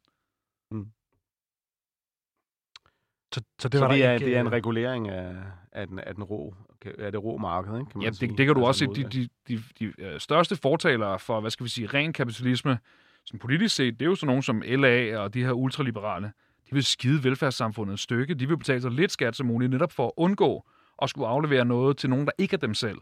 [3.35, 5.37] Så, så Det, så var det er, ikke, det er en øh, regulering af,
[5.73, 6.55] af, den, af den rå,
[6.99, 7.91] af det rå marked, ikke?
[7.91, 8.29] Kan man Ja, sige.
[8.31, 9.03] det, det kan du Altså også se.
[9.03, 12.79] De, de, de, de øh, største fortalere for, hvad skal vi sige, ren kapitalisme,
[13.25, 16.27] som politisk set, det er jo sådan nogen som LA og de her ultraliberale.
[16.71, 18.35] De vil skide velfærdssamfundet et stykke.
[18.35, 20.69] De vil betale så lidt skat som muligt, netop for at undgå
[21.03, 22.99] at skulle aflevere noget til nogen, der ikke er dem selv.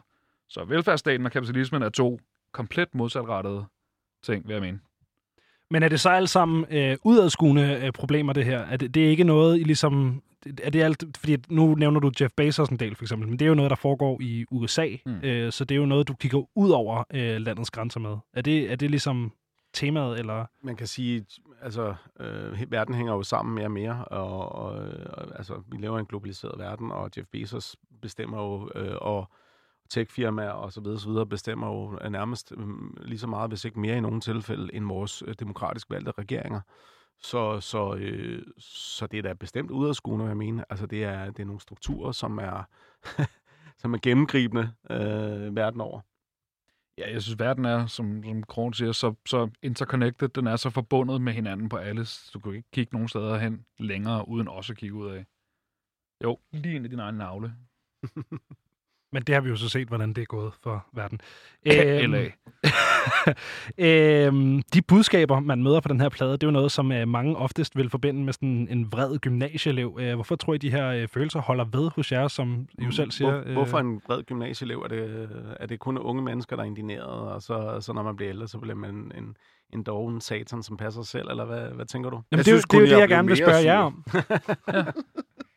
[0.49, 2.21] Så velfærdsstaten og kapitalismen er to
[2.53, 3.65] komplet modsatrettede
[4.23, 4.81] ting, vil jeg mene.
[5.71, 8.59] Men er det så alle sammen øh, udadskuende øh, problemer, det her?
[8.59, 10.23] Er det, det er ikke noget, I ligesom...
[10.63, 13.45] Er det alt, fordi nu nævner du Jeff Bezos en del, for eksempel, men det
[13.45, 15.21] er jo noget, der foregår i USA, mm.
[15.23, 18.17] øh, så det er jo noget, du kigger ud over øh, landets grænser med.
[18.33, 19.33] Er det, er det ligesom
[19.73, 20.47] temaet, eller...
[20.63, 21.25] Man kan sige,
[21.63, 24.73] altså, øh, verden hænger jo sammen mere og mere, og, og,
[25.13, 29.31] og altså, vi lever i en globaliseret verden, og Jeff Bezos bestemmer jo, øh, og
[29.91, 32.67] tech-firmaer og så videre, så videre bestemmer jo øh, nærmest øh,
[33.01, 36.61] lige så meget, hvis ikke mere i nogle tilfælde, end vores øh, demokratisk valgte regeringer.
[37.19, 40.65] Så, så, øh, så det er da bestemt udadskuende, hvad jeg mener.
[40.71, 42.69] Altså, det er, det er nogle strukturer, som er,
[43.81, 46.01] som er gennemgribende øh, verden over.
[46.99, 50.29] Ja, jeg synes, verden er, som, som Kron siger, så, så interconnected.
[50.29, 52.07] Den er så forbundet med hinanden på alle.
[52.35, 55.27] Du kan ikke kigge nogen steder hen længere, uden også at kigge ud af.
[56.25, 57.55] Jo, lige ind i din egen navle.
[59.13, 61.21] Men det har vi jo så set, hvordan det er gået for verden.
[61.67, 62.31] LA.
[64.27, 67.09] øhm, de budskaber, man møder på den her plade, det er jo noget, som øh,
[67.09, 69.99] mange oftest vil forbinde med sådan en vred gymnasieelev.
[70.01, 72.91] Øh, hvorfor tror I, de her øh, følelser holder ved hos jer, som I jo
[72.91, 73.31] selv siger?
[73.31, 74.79] Hvor, hvorfor en vred gymnasieelev?
[74.79, 75.29] Er det,
[75.61, 78.49] er det kun unge mennesker, der er indineret, og så, så når man bliver ældre,
[78.49, 79.37] så bliver man en,
[79.73, 82.23] en doven satan, som passer sig selv, eller hvad, hvad tænker du?
[82.33, 84.05] Jamen, det, synes, det er jo det, jeg, jeg gerne vil spørge jer om.
[84.73, 84.83] ja.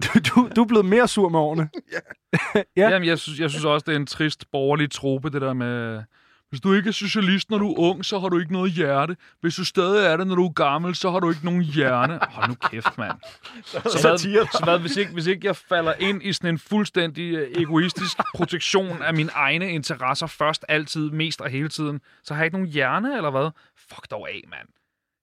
[0.03, 1.69] du, du, du er blevet mere sur med årene.
[1.93, 2.61] ja.
[2.77, 2.89] ja.
[2.89, 6.03] Jamen, jeg synes, jeg synes også, det er en trist borgerlig trope, det der med...
[6.49, 9.15] Hvis du ikke er socialist, når du er ung, så har du ikke noget hjerte.
[9.41, 12.19] Hvis du stadig er det, når du er gammel, så har du ikke nogen hjerne.
[12.29, 13.11] Hold nu kæft, mand.
[13.65, 17.33] Så, hvad, så hvad, hvis, ikke, hvis ikke jeg falder ind i sådan en fuldstændig
[17.35, 22.41] øh, egoistisk protektion af mine egne interesser først, altid, mest og hele tiden, så har
[22.41, 23.49] jeg ikke nogen hjerne, eller hvad?
[23.89, 24.67] Fuck dog af, mand.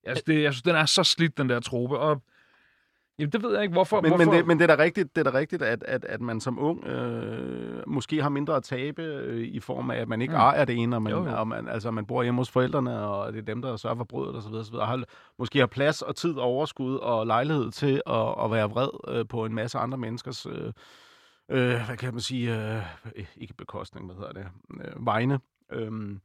[0.04, 1.98] Jeg synes, det, jeg synes, den er så slidt, den der trope.
[1.98, 2.22] Og
[3.18, 4.00] Jamen, det ved jeg ikke, hvorfor...
[4.00, 4.24] Men, hvorfor...
[4.24, 6.40] men, det, men det er da rigtigt, det er da rigtigt at, at, at man
[6.40, 10.32] som ung øh, måske har mindre at tabe øh, i form af, at man ikke
[10.32, 10.40] mm.
[10.40, 11.36] ejer det ene, og man, jo, jo.
[11.36, 14.04] Og man, altså, man bor hjemme hos forældrene, og det er dem, der sørger for
[14.04, 14.54] brødet osv.
[14.54, 14.74] osv.
[14.74, 15.04] Har,
[15.38, 19.44] måske har plads og tid, overskud og lejlighed til at, at være vred øh, på
[19.44, 20.46] en masse andre menneskers...
[20.46, 20.72] Øh,
[21.50, 22.74] øh, hvad kan man sige?
[22.76, 22.82] Øh,
[23.36, 24.46] ikke bekostning, hvad hedder det?
[24.84, 25.40] Øh, vegne.
[25.72, 26.18] Øh,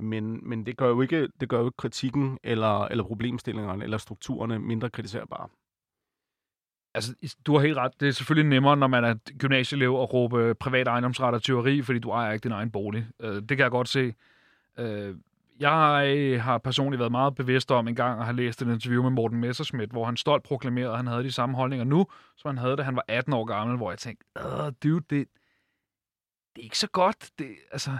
[0.00, 3.98] men, men det gør jo ikke, det gør jo ikke kritikken eller, eller problemstillingerne eller
[3.98, 5.48] strukturerne mindre kritiserbare.
[6.94, 7.14] Altså,
[7.46, 8.00] du har helt ret.
[8.00, 11.98] Det er selvfølgelig nemmere, når man er gymnasieelev, at råbe privat ejendomsret og teori, fordi
[11.98, 13.06] du ejer ikke din egen bolig.
[13.20, 14.14] Øh, det kan jeg godt se.
[14.78, 15.14] Øh,
[15.60, 19.10] jeg har personligt været meget bevidst om en gang at have læst et interview med
[19.10, 22.06] Morten Messerschmidt, hvor han stolt proklamerede, at han havde de samme holdninger nu,
[22.36, 24.24] som han havde, da han var 18 år gammel, hvor jeg tænkte,
[24.82, 25.28] dude, det,
[26.56, 27.30] det er ikke så godt.
[27.38, 27.90] Det, altså,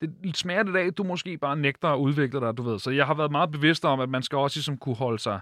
[0.00, 2.78] det smager det af, du måske bare nægter at udvikle dig, du ved.
[2.78, 5.40] Så jeg har været meget bevidst om, at man skal også ligesom kunne holde sig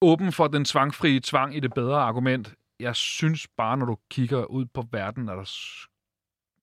[0.00, 2.54] åben for den tvangfrie tvang i det bedre argument.
[2.80, 5.40] Jeg synes bare, når du kigger ud på verden, er der...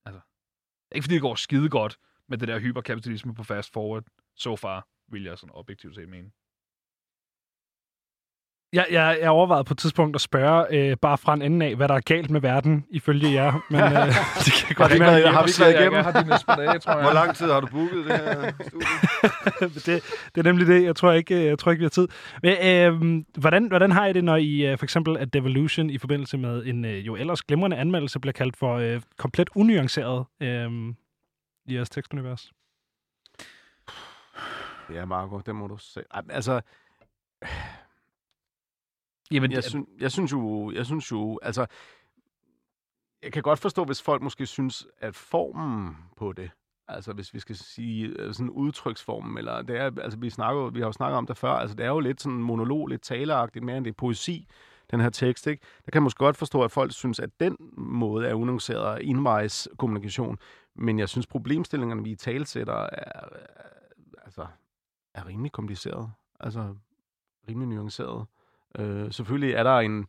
[0.05, 0.21] Altså,
[0.91, 4.03] ikke fordi det går skide godt med det der hyperkapitalisme på fast forward,
[4.35, 6.31] so far, vil jeg sådan objektivt set mene.
[8.73, 11.75] Jeg, jeg, jeg overvejede på et tidspunkt at spørge øh, bare fra en ende af,
[11.75, 13.65] hvad der er galt med verden, ifølge jer.
[13.69, 14.07] Men øh,
[14.45, 15.93] det kan godt være, at har vi ikke været igennem.
[15.93, 17.01] Jeg har de næste dage, tror jeg.
[17.01, 18.87] Hvor lang tid har du booket det her studie?
[19.95, 20.03] det,
[20.35, 20.83] det er nemlig det.
[20.83, 22.07] Jeg tror ikke, jeg tror ikke vi har tid.
[22.43, 25.97] Men, øh, hvordan, hvordan har I det, når I øh, for eksempel at Devolution i
[25.97, 30.71] forbindelse med en øh, jo ellers glimrende anmeldelse bliver kaldt for øh, komplet unuanceret øh,
[31.65, 32.51] i jeres tekstunivers?
[34.93, 36.01] Ja, Marco, det må du se.
[36.29, 36.61] Altså,
[39.31, 41.65] Jamen, jeg, synes, jeg synes jo, jeg synes jo, altså,
[43.23, 46.51] jeg kan godt forstå, hvis folk måske synes, at formen på det,
[46.87, 50.79] altså hvis vi skal sige øh, sådan udtryksformen, eller det er, altså vi, snakker, vi
[50.79, 53.65] har jo snakket om det før, altså det er jo lidt sådan monolog, lidt taleagtigt,
[53.65, 54.47] mere end det er poesi,
[54.91, 55.63] den her tekst, ikke?
[55.85, 59.67] Der kan man måske godt forstå, at folk synes, at den måde er unuanceret indvejs
[59.77, 60.37] kommunikation,
[60.75, 63.27] men jeg synes, problemstillingerne, vi i talsætter, er, er,
[64.23, 64.47] altså,
[65.13, 66.75] er rimelig kompliceret, altså
[67.49, 68.25] rimelig nuanceret.
[68.79, 70.05] Øh, selvfølgelig er der en,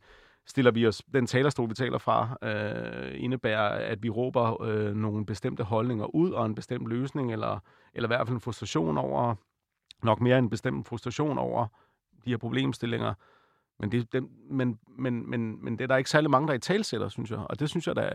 [0.47, 5.27] stiller vi os, den talerstol, vi taler fra, øh, indebærer, at vi råber øh, nogle
[5.27, 7.59] bestemte holdninger ud, og en bestemt løsning, eller,
[7.95, 9.35] eller i hvert fald en frustration over,
[10.03, 11.67] nok mere en bestemt frustration over
[12.25, 13.15] de her problemstillinger.
[13.81, 16.59] Men det, det, men, men, men, men det er der ikke særlig mange, der i
[16.59, 17.39] talsætter, synes jeg.
[17.39, 18.11] Og det synes jeg, der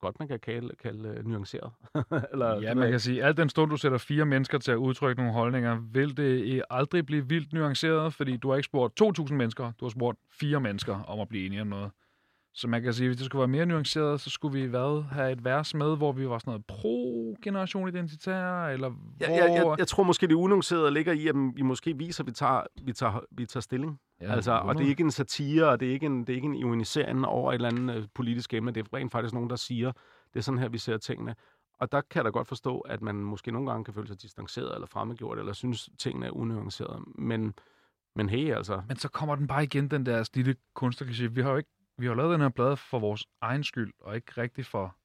[0.00, 1.72] godt, man kan kalde, kalde uh, nuanceret.
[2.32, 5.22] Eller, ja, man kan sige, at den stund, du sætter fire mennesker til at udtrykke
[5.22, 9.72] nogle holdninger, vil det aldrig blive vildt nuanceret, fordi du har ikke spurgt 2.000 mennesker,
[9.80, 11.90] du har spurgt fire mennesker om at blive enige om noget.
[12.54, 15.02] Så man kan sige, at hvis det skulle være mere nuanceret, så skulle vi hvad,
[15.02, 19.26] have et vers med, hvor vi var sådan noget pro-generation identitær, eller hvor...
[19.28, 22.32] Jeg, jeg, jeg tror måske, det unuancerede ligger i, at vi måske viser, at vi
[22.32, 24.00] tager, vi tager, vi tager stilling.
[24.20, 26.34] Ja, altså, og det er ikke en satire, og det er ikke en, det er
[26.34, 28.72] ikke en ironisering over et eller andet uh, politisk emne.
[28.72, 29.92] Det er rent faktisk nogen, der siger,
[30.32, 31.34] det er sådan her, vi ser tingene.
[31.80, 34.22] Og der kan jeg da godt forstå, at man måske nogle gange kan føle sig
[34.22, 37.00] distanceret eller fremmedgjort, eller synes, tingene er unuancerede.
[37.18, 37.54] Men,
[38.16, 41.26] men hey, altså, Men så kommer den bare igen, den der lille kunstkliché.
[41.26, 44.16] Vi har jo ikke, vi har lavet den her plade for vores egen skyld, og
[44.16, 44.96] ikke rigtig for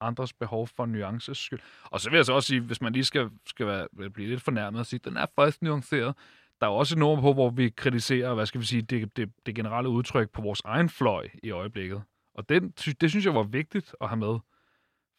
[0.00, 1.60] andres behov for nuances skyld.
[1.84, 4.42] Og så vil jeg så også sige, hvis man lige skal, skal være, blive lidt
[4.42, 6.16] fornærmet og sige, den er faktisk nuanceret.
[6.60, 9.32] Der er jo også et på, hvor vi kritiserer, hvad skal vi sige, det, det,
[9.46, 12.02] det generelle udtryk på vores egen fløj i øjeblikket.
[12.34, 14.38] Og den, det synes jeg var vigtigt at have med.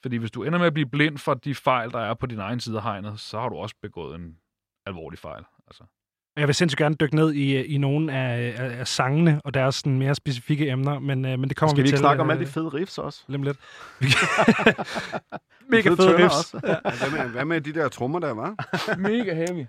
[0.02, 2.40] Fordi hvis du ender med at blive blind for de fejl, der er på din
[2.40, 4.38] egen side af hegnet, så har du også begået en
[4.86, 5.44] alvorlig fejl.
[6.38, 9.76] Jeg vil sindssygt gerne dykke ned i, i nogle af, af, af sangene og deres
[9.76, 12.00] sådan, mere specifikke emner, men, øh, men det kommer skal vi vi ikke til.
[12.00, 13.24] snakke om alle øh, de fede riffs også?
[13.28, 13.42] Lidt.
[14.02, 14.08] De
[15.70, 16.54] Mega fede fede riffs.
[16.54, 16.60] også.
[16.68, 16.76] Ja.
[17.10, 18.56] Hvad med, hvad med de der trommer der, var?
[19.10, 19.66] Mega heavy.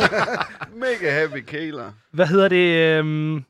[0.84, 1.92] Mega heavy kæler.
[2.12, 2.98] Hvad hedder det?
[2.98, 3.44] øhm,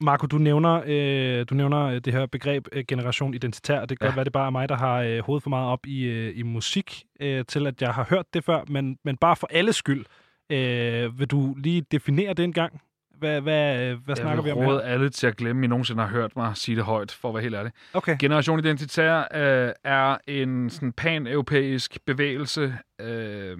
[0.00, 4.04] Marco, du nævner, øh, du nævner øh, det her begreb øh, generation identitær, det kan
[4.04, 4.06] Ja.
[4.06, 6.32] godt være, det bare er mig, der har øh, hovedet for meget op i, øh,
[6.38, 9.76] i musik, øh, til at jeg har hørt det før, men, men bare for alles
[9.76, 10.04] skyld.
[10.50, 12.80] Øh, vil du lige definere det en gang?
[13.18, 14.80] Hvad, hvad, hvad snakker jeg vi vil om her?
[14.80, 17.34] alle til at glemme, at I nogensinde har hørt mig sige det højt, for at
[17.34, 17.72] være helt ærlig.
[17.94, 18.16] Okay.
[18.20, 22.78] Generation Identitær øh, er en sådan pan-europæisk bevægelse.
[23.00, 23.58] Øh,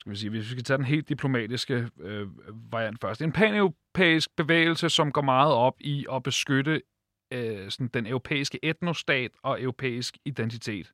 [0.00, 2.26] skal vi sige, hvis vi skal tage den helt diplomatiske øh,
[2.72, 3.22] variant først.
[3.22, 6.82] En pan-europæisk bevægelse, som går meget op i at beskytte
[7.32, 10.92] øh, sådan den europæiske etnostat og europæisk identitet.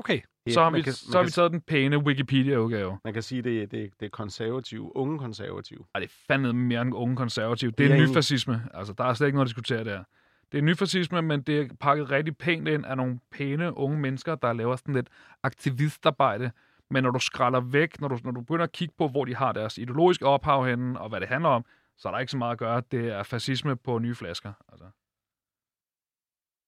[0.00, 0.20] Okay.
[0.46, 2.98] Ja, så har, vi, kan- så har vi taget den pæne Wikipedia-udgave.
[3.04, 5.84] Man kan sige, det, det, det er konservative, unge konservative.
[5.94, 7.70] Ej, det er fandme mere end unge konservative.
[7.70, 8.14] Det Det er er ny enig.
[8.14, 8.62] fascisme.
[8.74, 10.04] Altså, der er slet ikke noget at diskutere der.
[10.52, 13.98] Det er ny fascisme, men det er pakket rigtig pænt ind af nogle pæne unge
[13.98, 15.08] mennesker, der laver sådan lidt
[15.42, 16.50] aktivistarbejde.
[16.90, 19.34] Men når du skralder væk, når du, når du begynder at kigge på, hvor de
[19.36, 21.64] har deres ideologiske ophav henne, og hvad det handler om,
[21.96, 22.82] så er der ikke så meget at gøre.
[22.90, 24.52] Det er fascisme på nye flasker.
[24.68, 24.84] Altså.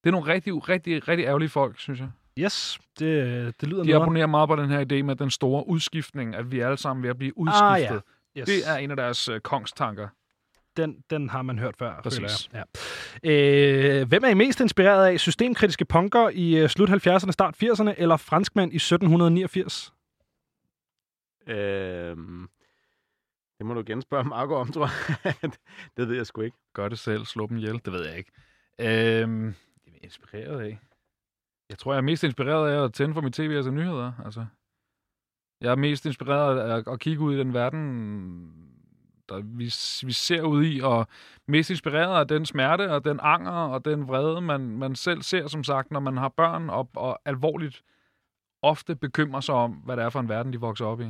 [0.03, 2.11] Det er nogle rigtig, rigtig, rigtig ærgerlige folk, synes jeg.
[2.39, 4.01] Yes, det, det lyder De noget.
[4.01, 7.05] abonnerer meget på den her idé med den store udskiftning, at vi alle sammen er
[7.05, 7.61] ved at blive udskiftet.
[7.61, 7.99] Ah, ja.
[8.37, 8.45] Yes.
[8.45, 10.07] Det er en af deres øh, kongstanker.
[10.77, 12.19] den, den har man hørt før, Præcis.
[12.19, 12.65] føler jeg.
[13.23, 13.99] Ja.
[14.01, 15.19] Øh, hvem er I mest inspireret af?
[15.19, 19.93] Systemkritiske punker i øh, slut 70'erne, start 80'erne, eller franskmand i 1789?
[21.47, 22.47] Øhm,
[23.57, 24.89] det må du igen spørge Marco om, tror
[25.23, 25.51] jeg.
[25.97, 26.57] det ved jeg sgu ikke.
[26.73, 28.31] Gør det selv, slå dem ihjel, det ved jeg ikke.
[28.79, 30.79] Øhm, det er inspireret af.
[31.73, 34.11] Jeg tror, jeg er mest inspireret af at tænde for mit tv og se nyheder.
[34.25, 34.45] Altså.
[35.61, 38.53] Jeg er mest inspireret af at, at kigge ud i den verden,
[39.29, 39.63] der vi,
[40.07, 41.07] vi ser ud i, og
[41.47, 45.47] mest inspireret af den smerte og den anger og den vrede, man, man selv ser,
[45.47, 47.83] som sagt, når man har børn og, og alvorligt
[48.61, 51.05] ofte bekymrer sig om, hvad det er for en verden, de vokser op i.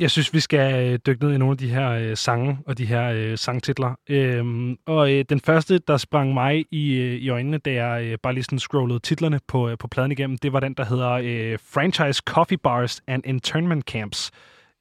[0.00, 2.78] Jeg synes, vi skal øh, dykke ned i nogle af de her øh, sange og
[2.78, 3.94] de her øh, sangtitler.
[4.08, 8.18] Øhm, og øh, den første, der sprang mig i, øh, i øjnene, da jeg øh,
[8.22, 11.10] bare lige sådan scrollede titlerne på, øh, på pladen igennem, det var den, der hedder
[11.10, 14.30] øh, Franchise Coffee Bars and Internment Camps.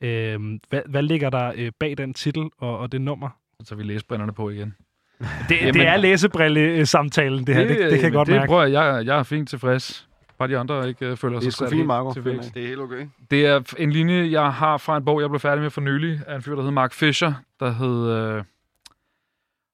[0.02, 3.30] Øhm, hvad, hvad ligger der øh, bag den titel og, og det nummer?
[3.63, 4.76] Så vi læsebrænderne på igen.
[5.50, 7.62] Det, Jamen- det er læsebrille-samtalen, det her.
[7.67, 8.47] Det, det, det kan jeg godt det, mærke.
[8.47, 10.08] Prøver, jeg, jeg er fint tilfreds.
[10.41, 12.13] Bare de andre ikke uh, føler er sig sat fint, Marco.
[12.13, 12.43] til nok.
[12.54, 13.08] Det er helt okay.
[13.32, 16.21] Det er en linje, jeg har fra en bog, jeg blev færdig med for nylig,
[16.27, 18.10] af en fyr, der hedder Mark Fisher, der hed...
[18.10, 18.43] Øh,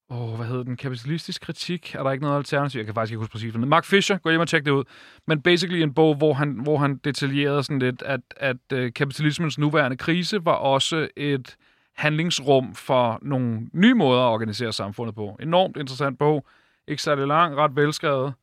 [0.09, 0.77] åh, hvad hedder den?
[0.77, 1.95] Kapitalistisk kritik?
[1.95, 2.79] Er der ikke noget alternativ?
[2.79, 3.55] Jeg kan faktisk ikke huske præcis.
[3.55, 4.83] Mark Fisher, gå hjem og tjek det ud.
[5.27, 9.57] Men basically en bog, hvor han, hvor han detaljerede sådan lidt, at, at øh, kapitalismens
[9.57, 11.55] nuværende krise var også et
[11.95, 15.37] handlingsrum for nogle nye måder at organisere samfundet på.
[15.41, 16.45] Enormt interessant bog.
[16.87, 18.33] Ikke særlig lang, ret velskrevet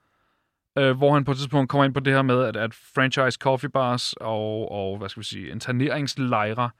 [0.79, 3.39] øh, hvor han på et tidspunkt kommer ind på det her med, at, at franchise
[3.39, 6.71] coffee bars og, og hvad skal vi sige, interneringslejre,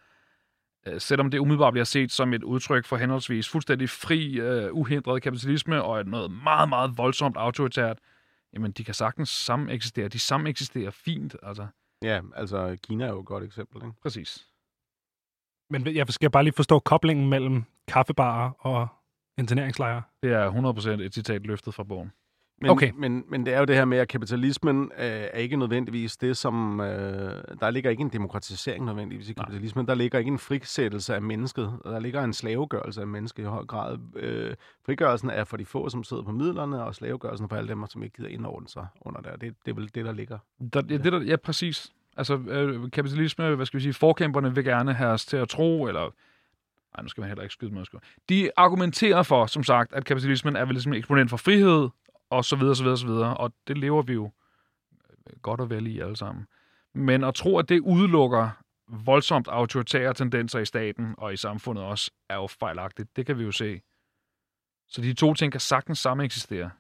[0.87, 5.23] øh, selvom det umiddelbart bliver set som et udtryk for henholdsvis fuldstændig fri, øh, uhindret
[5.23, 7.99] kapitalisme og et noget meget, meget voldsomt autoritært,
[8.53, 10.09] jamen de kan sagtens sammen eksistere.
[10.09, 11.67] De sammen eksisterer fint, altså.
[12.03, 14.01] Ja, altså Kina er jo et godt eksempel, ikke?
[14.03, 14.47] Præcis.
[15.71, 18.89] Men jeg skal bare lige forstå koblingen mellem kaffebarer og
[19.39, 20.03] interneringslejre.
[20.23, 20.51] Det er
[20.99, 22.13] 100% et citat løftet fra bogen.
[22.61, 22.91] Men, Okay.
[22.97, 26.37] men, men det er jo det her med, at kapitalismen øh, er ikke nødvendigvis det,
[26.37, 26.81] som...
[26.81, 29.45] Øh, der ligger ikke en demokratisering nødvendigvis i Nej.
[29.45, 29.87] kapitalismen.
[29.87, 31.73] Der ligger ikke en frisættelse af mennesket.
[31.85, 33.99] Der ligger en slavegørelse af mennesket i høj grad.
[34.17, 34.55] Øh,
[34.87, 38.03] frigørelsen er for de få, som sidder på midlerne, og slavegørelsen for alle dem, som
[38.03, 39.37] ikke gider indordne sig under der.
[39.37, 40.39] Det, det er vel det, der ligger.
[40.73, 41.93] Der, ja, det der, ja, præcis.
[42.17, 45.87] Altså, øh, kapitalisme, hvad skal vi sige, forkæmperne vil gerne have os til at tro,
[45.87, 46.11] eller...
[46.97, 47.85] Nej, nu skal man heller ikke skyde med.
[48.29, 51.89] De argumenterer for, som sagt, at kapitalismen er vel ligesom en eksponent for frihed,
[52.31, 53.37] og så videre, så videre, så videre.
[53.37, 54.31] Og det lever vi jo
[55.11, 56.47] øh, godt og vel i alle sammen.
[56.95, 58.51] Men at tro, at det udelukker
[58.89, 63.17] voldsomt autoritære tendenser i staten og i samfundet også, er jo fejlagtigt.
[63.17, 63.81] Det kan vi jo se.
[64.89, 66.71] Så de to ting kan sagtens samme eksistere.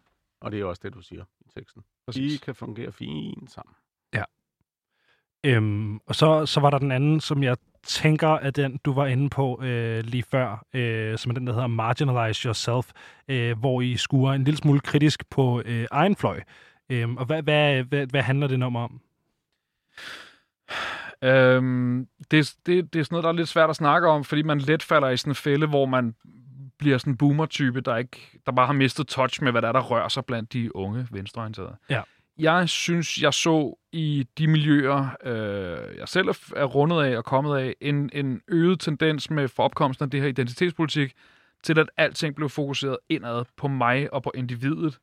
[0.41, 1.83] Og det er også det, du siger i teksten.
[2.15, 3.75] De kan fungere fint sammen.
[5.45, 7.57] Øhm, og så, så var der den anden, som jeg
[7.87, 11.53] tænker, at den, du var inde på øh, lige før, øh, som er den, der
[11.53, 12.91] hedder Marginalize Yourself,
[13.29, 16.41] øh, hvor I skuer en lille smule kritisk på øh, egen fløj.
[16.89, 19.01] Øhm, og hvad, hvad, hvad, hvad handler det nummer om?
[21.23, 24.43] Øhm, det, det, det er sådan noget, der er lidt svært at snakke om, fordi
[24.43, 26.15] man let falder i sådan en fælde, hvor man
[26.79, 29.73] bliver sådan en boomer-type, der, ikke, der bare har mistet touch med, hvad der er,
[29.73, 31.77] der rører sig blandt de unge venstreorienterede.
[31.91, 32.03] Ja.
[32.39, 37.59] Jeg synes, jeg så i de miljøer, øh, jeg selv er- rundet af og kommet
[37.59, 41.13] af, en, en øget tendens med for opkomsten af det her identitetspolitik,
[41.63, 44.99] til at alting blev fokuseret indad på mig og på individet.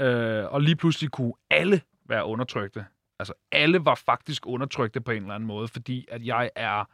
[0.00, 2.84] Øh, og lige pludselig kunne alle være undertrykte.
[3.18, 6.84] Altså, alle var faktisk undertrykte på en eller anden måde, fordi at jeg er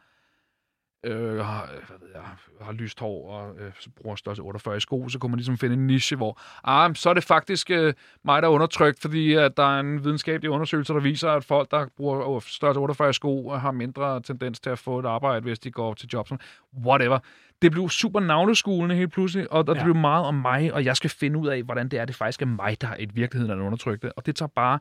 [1.03, 2.21] øh, har, hvad ved jeg,
[2.61, 3.71] har lyst hår og øh,
[4.01, 7.09] bruger størrelse 48 i sko, så kunne man ligesom finde en niche, hvor ah, så
[7.09, 7.93] er det faktisk øh,
[8.25, 11.71] mig, der er undertrykt, fordi at der er en videnskabelig undersøgelse, der viser, at folk,
[11.71, 15.59] der bruger størrelse 48 i sko, har mindre tendens til at få et arbejde, hvis
[15.59, 16.39] de går til job som
[16.85, 17.19] whatever.
[17.61, 19.83] Det blev super navleskuende helt pludselig, og, og det Ja.
[19.83, 22.41] blev meget om mig, og jeg skal finde ud af, hvordan det er, det faktisk
[22.41, 24.17] er mig, der er i virkeligheden er undertrykte.
[24.17, 24.79] Og det tager bare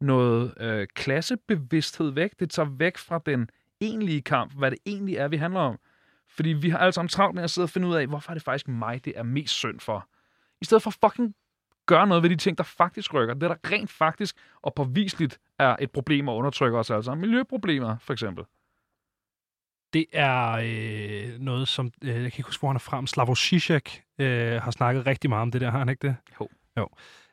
[0.00, 2.30] noget øh, klassebevidsthed væk.
[2.40, 3.48] Det tager væk fra den
[3.80, 5.78] egentlige kamp, hvad det egentlig er, vi handler om.
[6.28, 8.34] Fordi vi har alle sammen travlt med at sidde og finde ud af, hvorfor er
[8.34, 10.08] det faktisk mig, det er mest synd for.
[10.60, 11.34] I stedet for fucking
[11.86, 13.34] gøre noget ved de ting, der faktisk rykker.
[13.34, 17.20] Det, der rent faktisk og påviseligt er et problem og undertrykker os alle sammen.
[17.20, 18.44] Miljøproblemer, for eksempel.
[19.92, 23.34] Det er øh, noget, som, øh, jeg kan ikke huske, hvor han er frem, Slavoj
[23.34, 26.16] Žižek øh, har snakket rigtig meget om det der, har han ikke det?
[26.40, 26.48] Jo.
[26.76, 26.88] Jo.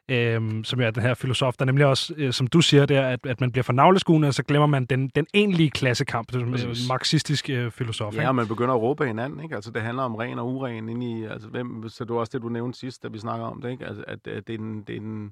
[0.09, 3.25] Øhm, som er den her filosof, der nemlig også, øh, som du siger der, at,
[3.25, 6.27] at man bliver for navleskuende, og så glemmer man den, den egentlige klassekamp.
[6.27, 8.15] Det er en marxistisk øh, filosof.
[8.15, 9.55] Ja, og man begynder at råbe hinanden, ikke?
[9.55, 11.23] Altså, det handler om ren og uren ind i...
[11.23, 13.71] Altså, hvem, så det var også det, du nævnte sidst, da vi snakker om det,
[13.71, 13.85] ikke?
[13.85, 14.81] Altså, at, at det er en...
[14.81, 15.31] Det er en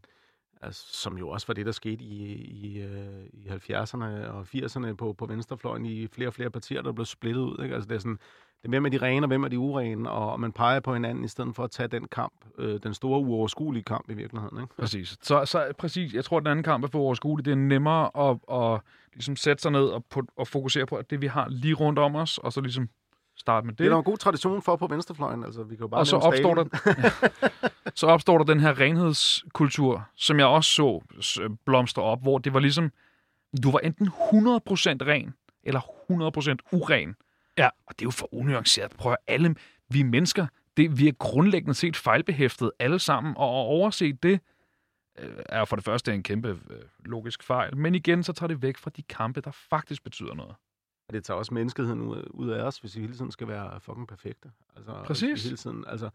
[0.61, 4.93] altså, som jo også var det, der skete i, i, øh, i 70'erne og 80'erne
[4.93, 7.63] på, på venstrefløjen i flere og flere partier, der blev splittet ud.
[7.63, 7.75] Ikke?
[7.75, 8.19] Altså, det er sådan,
[8.63, 11.27] hvem er de rene, og hvem er de urene, og man peger på hinanden i
[11.27, 14.61] stedet for at tage den kamp, øh, den store uoverskuelige kamp i virkeligheden.
[14.61, 14.75] Ikke?
[14.79, 15.17] Præcis.
[15.21, 17.45] Så, så præcis, jeg tror, at den anden kamp er for overskuelig.
[17.45, 18.81] Det er nemmere at, at
[19.13, 21.99] ligesom sætte sig ned og, på, og fokusere på at det, vi har lige rundt
[21.99, 22.89] om os, og så ligesom
[23.37, 23.79] starte med det.
[23.79, 25.43] Det er der en god tradition for på venstrefløjen.
[25.43, 27.29] Altså, vi kan jo bare og så opstår, der, ja,
[27.95, 30.69] så opstår der den her renhedskultur, som jeg også
[31.21, 32.91] så blomstre op, hvor det var ligesom,
[33.63, 35.33] du var enten 100% ren,
[35.63, 37.15] eller 100% uren.
[37.57, 37.69] Ja.
[37.85, 38.91] Og det er jo for unuanceret.
[38.91, 39.55] Prøv at alle
[39.89, 40.47] vi mennesker,
[40.77, 44.39] det, vi er grundlæggende set fejlbehæftet alle sammen, og at overse det,
[45.19, 48.61] øh, er for det første en kæmpe øh, logisk fejl, men igen, så tager det
[48.61, 50.55] væk fra de kampe, der faktisk betyder noget.
[51.11, 54.07] Det tager også menneskeheden ud, ud af os, hvis vi hele tiden skal være fucking
[54.07, 54.51] perfekte.
[54.75, 55.43] Altså, Præcis.
[55.43, 56.09] Hele tiden, altså,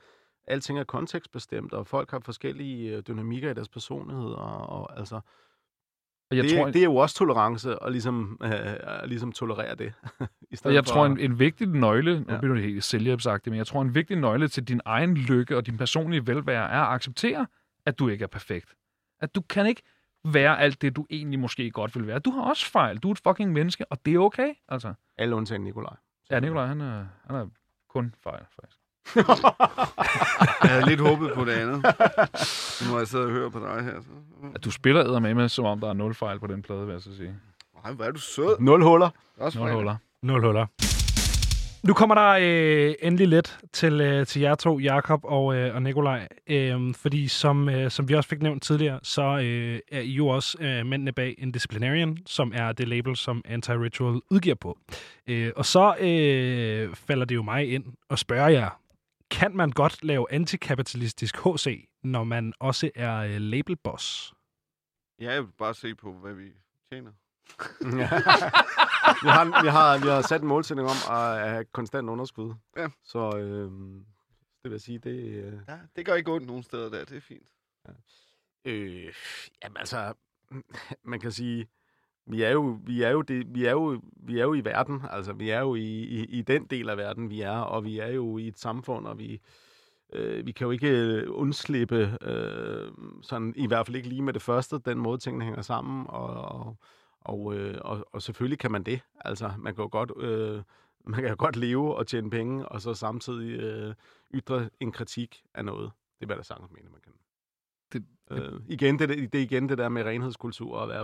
[0.47, 5.20] alting er kontekstbestemt, og folk har forskellige øh, dynamikker i deres personlighed, og, og altså,
[6.30, 8.50] Og jeg det, tror, det er jo også tolerance at ligesom, øh,
[8.82, 9.92] at ligesom tolerere det.
[10.20, 12.38] I Og stedet jeg for, tror, en, en vigtig nøgle, nu Ja.
[12.38, 15.66] bliver det helt selvhjælpsagtigt, men jeg tror, en vigtig nøgle til din egen lykke og
[15.66, 17.46] din personlige velvære er at acceptere,
[17.86, 18.74] at du ikke er perfekt.
[19.20, 19.82] At du kan ikke
[20.24, 22.18] være alt det, du egentlig måske godt vil være.
[22.18, 22.98] Du har også fejl.
[22.98, 24.54] Du er et fucking menneske, og det er okay.
[24.68, 25.96] Altså, Alle undtagen Nikolaj.
[26.30, 27.46] ja, Nikolaj, han er, han er
[27.88, 28.79] kun fejl, faktisk.
[29.16, 31.84] Jeg havde lidt håbet på det andet.
[32.82, 34.00] Nu må jeg sidde og høre på dig her.
[34.00, 34.08] Så.
[34.54, 36.92] At du spiller med med, som om der er nul fejl på den plade, vil
[36.92, 37.34] jeg så sige.
[37.84, 38.56] Ej, hvor er du sød.
[38.61, 39.11] Nul huller.
[39.38, 39.96] Også Nul huller.
[40.22, 40.66] Nul huller.
[41.82, 45.82] Nu kommer der øh, endelig lidt til, øh, til jer to, Jakob og, øh, og
[45.82, 46.28] Nikolaj.
[46.46, 50.28] Øh, fordi som, øh, som vi også fik nævnt tidligere, så øh, er I jo
[50.28, 54.78] også øh, mændene bag Indisciplinarian, som er det label, som Anti-Ritual udgiver på.
[55.26, 58.79] Øh, og så øh, falder det jo mig ind og spørger jer,
[59.30, 64.34] kan man godt lave antikapitalistisk HC, når man også er øh, labelboss?
[65.20, 66.52] Ja, jeg vil bare se på, hvad vi
[66.92, 67.12] tjener.
[69.24, 72.54] vi, har, vi, har, vi har sat en målsætning om at have konstant underskud.
[72.76, 72.88] Ja.
[73.02, 73.70] Så øh,
[74.64, 75.44] det vil sige, det...
[75.44, 77.04] Øh, Ja, det gør ikke ondt nogen steder der.
[77.04, 77.48] Det er fint.
[78.64, 79.14] Øh,
[79.64, 80.14] jamen altså,
[81.02, 81.68] man kan sige,
[82.26, 85.02] vi er jo, vi er jo, det, vi er jo, vi er jo i verden,
[85.10, 87.98] altså vi er jo i, i, i den del af verden, vi er, og vi
[87.98, 89.40] er jo i et samfund, og vi,
[90.12, 92.92] øh, vi kan jo ikke øh, undslippe, øh,
[93.22, 96.26] sådan, i hvert fald ikke lige med det første, den måde tingene hænger sammen, og,
[96.26, 96.76] og,
[97.20, 100.62] og, øh, og, og selvfølgelig kan man det, altså man kan jo godt, øh,
[101.10, 103.94] man kan jo godt leve og tjene penge, og så samtidig øh,
[104.34, 105.90] ytre en kritik af noget.
[106.18, 107.12] Det er hvad der sagtens mener, man kan.
[107.93, 111.03] Det- Øh, igen, det, det er igen det der med renhedskultur og at være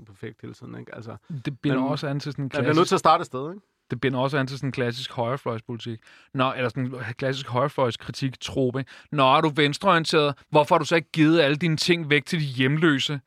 [0.00, 0.78] 100% perfekt hele tiden.
[0.78, 0.94] Ikke?
[0.94, 2.78] Altså, Det binder Men- også an til sådan en man bliver klassisk...
[2.80, 3.50] nødt til at starte et sted.
[3.50, 3.60] Ikke?
[3.90, 5.98] det binder også an til sådan en klassisk højrefløjspolitik.
[6.34, 8.84] Nå, eller sådan en klassisk højrefløjskritik, trope.
[9.12, 10.34] Nå, er du venstreorienteret?
[10.50, 13.20] Hvorfor har du så ikke givet alle dine ting væk til de hjemløse?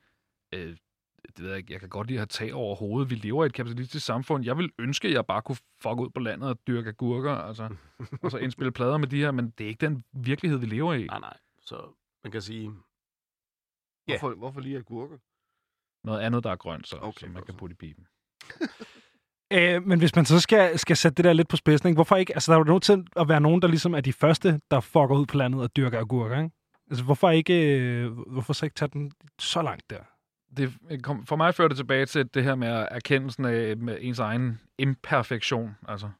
[0.54, 0.76] Øh,
[1.36, 1.72] det ved jeg, ikke.
[1.72, 3.10] jeg kan godt lide at have tag over hovedet.
[3.10, 4.44] Vi lever i et kapitalistisk samfund.
[4.44, 7.68] Jeg vil ønske, at jeg bare kunne fuck ud på landet og dyrke agurker, altså,
[8.22, 10.94] og så indspille plader med de her, men det er ikke den virkelighed, vi lever
[10.94, 11.04] i.
[11.06, 11.36] Nej, nej.
[11.62, 11.76] Så
[12.24, 12.70] man kan sige,
[14.08, 14.18] Ja.
[14.18, 15.16] Hvorfor, hvorfor lige agurker?
[16.04, 18.06] Noget andet, der er grønt, så, Okay, som man kan putte i pipen.
[19.54, 21.96] Øh, men hvis man så skal, skal sætte det der lidt på spidsen, ikke?
[21.96, 22.34] hvorfor ikke?
[22.34, 24.80] Altså, der er jo nødt til at være nogen, der ligesom er de første, der
[24.80, 26.50] fucker ud på landet og dyrker agurker, ikke?
[26.90, 29.98] Altså, hvorfor ikke, øh, hvorfor så ikke tage den så langt der?
[30.56, 34.18] det kom, for mig fører det tilbage til det her med erkendelsen af med ens
[34.18, 36.10] egen imperfektion, altså.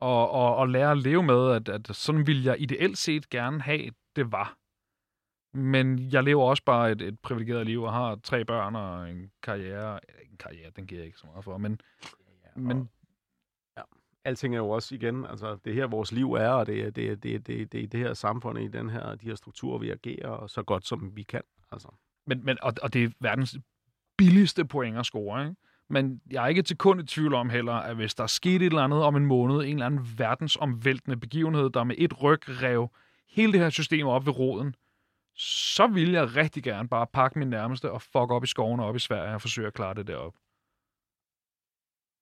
[0.00, 3.62] Og, og, og lære at leve med, at, at sådan ville jeg ideelt set gerne
[3.62, 4.56] have, det var.
[5.56, 9.30] Men jeg lever også bare et, et privilegeret liv og har tre børn og en
[9.42, 10.00] karriere.
[10.30, 11.80] En karriere, den giver jeg ikke så meget for, men,
[12.56, 12.88] men
[14.26, 17.22] alting er jo også igen, altså det her vores liv er, og det er det,
[17.22, 20.62] det, det, det, det her samfund, i den her, de her strukturer, vi agerer så
[20.62, 21.42] godt som vi kan.
[21.72, 21.88] Altså.
[22.26, 23.56] Men, men, og, og det er verdens
[24.16, 25.56] billigste point at score, ikke?
[25.88, 28.62] Men jeg er ikke til kun i tvivl om heller, at hvis der er sket
[28.62, 32.40] et eller andet om en måned, en eller anden verdensomvæltende begivenhed, der med et ryg
[32.62, 32.88] rev
[33.28, 34.74] hele det her system op ved roden,
[35.36, 38.86] så vil jeg rigtig gerne bare pakke min nærmeste og fuck op i skoven og
[38.86, 40.38] op i Sverige og forsøge at klare det deroppe.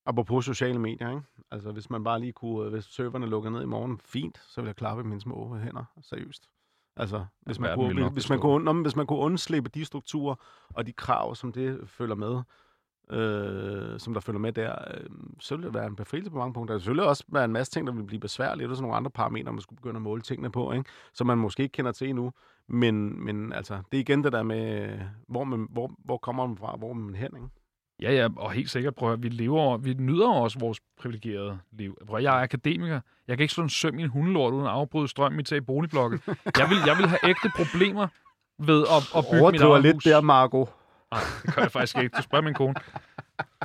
[0.07, 1.23] Apropos sociale medier, ikke?
[1.51, 4.61] Altså hvis man bare lige kunne, øh, hvis serverne lukker ned i morgen, fint, så
[4.61, 6.49] vil jeg klappe mine små hænder, seriøst.
[6.97, 10.35] Altså, hvis man, kunne, hvis, hvis, man kunne, men hvis man kunne undslippe de strukturer
[10.69, 12.43] og de krav, som det følger med,
[13.11, 15.11] øh, som der følger med der, øh,
[15.41, 16.73] så ville det være en befrielse på mange punkter.
[16.73, 18.67] Der vil selvfølgelig også være en masse ting, der vil blive besværlige.
[18.67, 20.91] Det er sådan nogle andre parametre, man skulle begynde at måle tingene på, ikke?
[21.13, 22.33] som man måske ikke kender til endnu.
[22.69, 24.99] Men, men altså, det er igen det der med,
[25.29, 27.49] hvor, man, hvor, hvor kommer man fra, hvor er man hen, ikke?
[28.03, 31.99] Ja, ja, og helt sikkert, prøv at vi lever, vi nyder også vores privilegerede liv.
[32.07, 33.01] Prøv at, jeg er akademiker.
[33.29, 35.57] Jeg kan ikke slå en søm i en hundelort uden at afbryde strømmen i til
[35.57, 36.19] i boligblokke.
[36.59, 38.09] Jeg vil, jeg vil have ægte problemer
[38.59, 40.05] ved at, at bygge mit Overdriver eget lidt hus.
[40.05, 40.69] der, Marco.
[41.13, 42.17] Nej, det gør jeg faktisk ikke.
[42.17, 42.75] Du spørger min kone.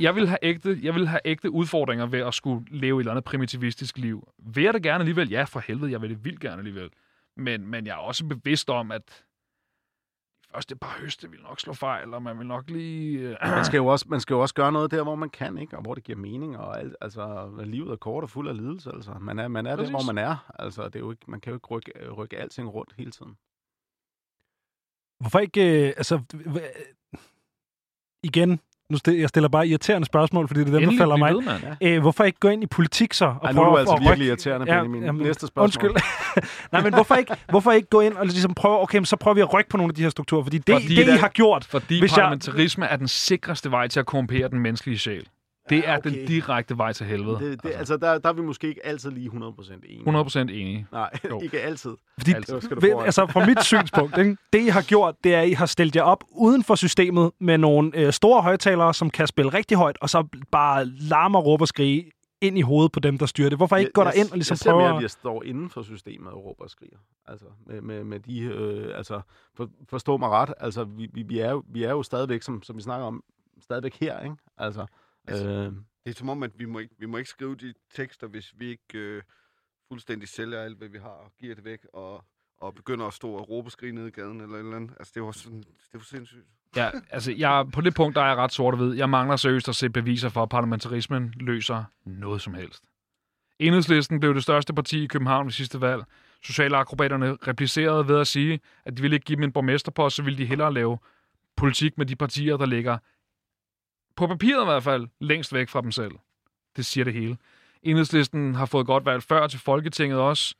[0.01, 3.11] Jeg vil, have ægte, jeg vil have ægte udfordringer ved at skulle leve et eller
[3.11, 4.27] andet primitivistisk liv.
[4.53, 5.29] Vil jeg det gerne alligevel?
[5.29, 6.89] Ja, for helvede, jeg vil det vildt gerne alligevel.
[7.37, 9.25] Men, men jeg er også bevidst om, at
[10.43, 13.19] de første par høste vil nok slå fejl, og man vil nok lige...
[13.19, 15.57] øh, man skal, jo også, man skal jo også gøre noget der, hvor man kan,
[15.57, 15.77] ikke?
[15.77, 18.91] Og hvor det giver mening, og alt, altså, livet er kort og fuld af lidelse,
[18.91, 19.13] altså.
[19.13, 19.91] Man er, man er der, Præcis.
[19.91, 20.51] hvor man er.
[20.59, 23.37] Altså, det er jo ikke, man kan jo ikke rykke, rykke alting rundt hele tiden.
[25.19, 27.19] Hvorfor ikke, øh, altså, hv-
[28.23, 28.59] igen,
[28.89, 31.33] nu stil, jeg stiller bare irriterende spørgsmål, fordi det er dem, endelig der falder mig.
[31.33, 31.63] ved, mand.
[31.81, 31.89] ind.
[31.95, 33.25] Øh, hvorfor ikke gå ind i politik så?
[33.25, 35.03] Og Ej, nu er prøve du at- altså at virkelig rykke- irriterende, Ja, Benjamin.
[35.03, 35.63] jamen, Næste spørgsmål.
[35.91, 35.91] Undskyld.
[36.71, 39.35] Nej, men hvorfor ikke, hvorfor ikke gå ind og ligesom prøve, okay, men så prøver
[39.35, 41.17] vi at rykke på nogle af de her strukturer, fordi det, Fordi det der- I
[41.17, 44.97] har gjort, Fordi Hvis jeg- parlamentarisme er den sikreste vej til at korrumpere den menneskelige
[44.99, 45.25] sjæl.
[45.69, 46.09] Det er okay.
[46.09, 47.39] den direkte vej til helvede.
[47.39, 50.21] Det, det, altså, der, der er vi måske ikke altid lige 100% enige.
[50.21, 50.85] 100% enig.
[50.91, 51.39] Nej, Jo.
[51.43, 51.91] ikke altid.
[52.17, 54.37] fordi, Altså, det skal du altså fra mit synspunkt, ikke?
[54.53, 57.31] det I har gjort, det er, at I har stillet jer op uden for systemet
[57.39, 61.45] med nogle øh, store højtalere, som kan spille rigtig højt, og så bare larme og
[61.45, 62.11] råbe og skrige
[62.41, 63.59] ind i hovedet på dem, der styrer det.
[63.59, 64.95] Hvorfor ikke gå jeg, der ind og ligesom jeg ser prøve mere, at...
[64.95, 66.97] at jeg står inden for systemet og råber og skriger.
[67.27, 69.21] Altså, med, med, med de, øh, altså,
[69.55, 72.63] for, forstå mig ret, altså, vi, vi, vi, er jo, vi er jo stadigvæk, som,
[72.63, 73.23] som vi snakker om,
[73.61, 74.35] stadigvæk her, ikke?
[74.57, 74.85] Altså,
[75.29, 75.73] Altså, øh,
[76.05, 78.53] Det er som om, at vi må ikke, vi må ikke skrive de tekster, hvis
[78.57, 79.21] vi ikke øh,
[79.87, 82.25] fuldstændig sælger alt, hvad vi har, og giver det væk, og,
[82.57, 84.91] og begynder at stå og råbe og skrige ned i gaden, eller et eller andet.
[84.99, 86.45] Altså, det var sådan, det var sindssygt.
[86.75, 88.93] Ja, altså, jeg, på det punkt der er jeg ret sort og hvid.
[88.93, 92.83] Jeg mangler seriøst at se beviser for, at parlamentarismen løser noget som helst.
[93.59, 96.03] Enhedslisten blev det største parti i København ved sidste valg.
[96.43, 100.37] Socialakrobaterne replicerede ved at sige, at de ville ikke give dem en borgmesterpost, så ville
[100.37, 100.97] de hellere lave
[101.55, 102.97] politik med de partier, der ligger
[104.19, 106.11] på papiret i hvert fald længst væk fra dem selv.
[106.75, 107.37] Det siger det hele.
[107.83, 110.55] Enhedslisten har fået godt valg før til Folketinget også.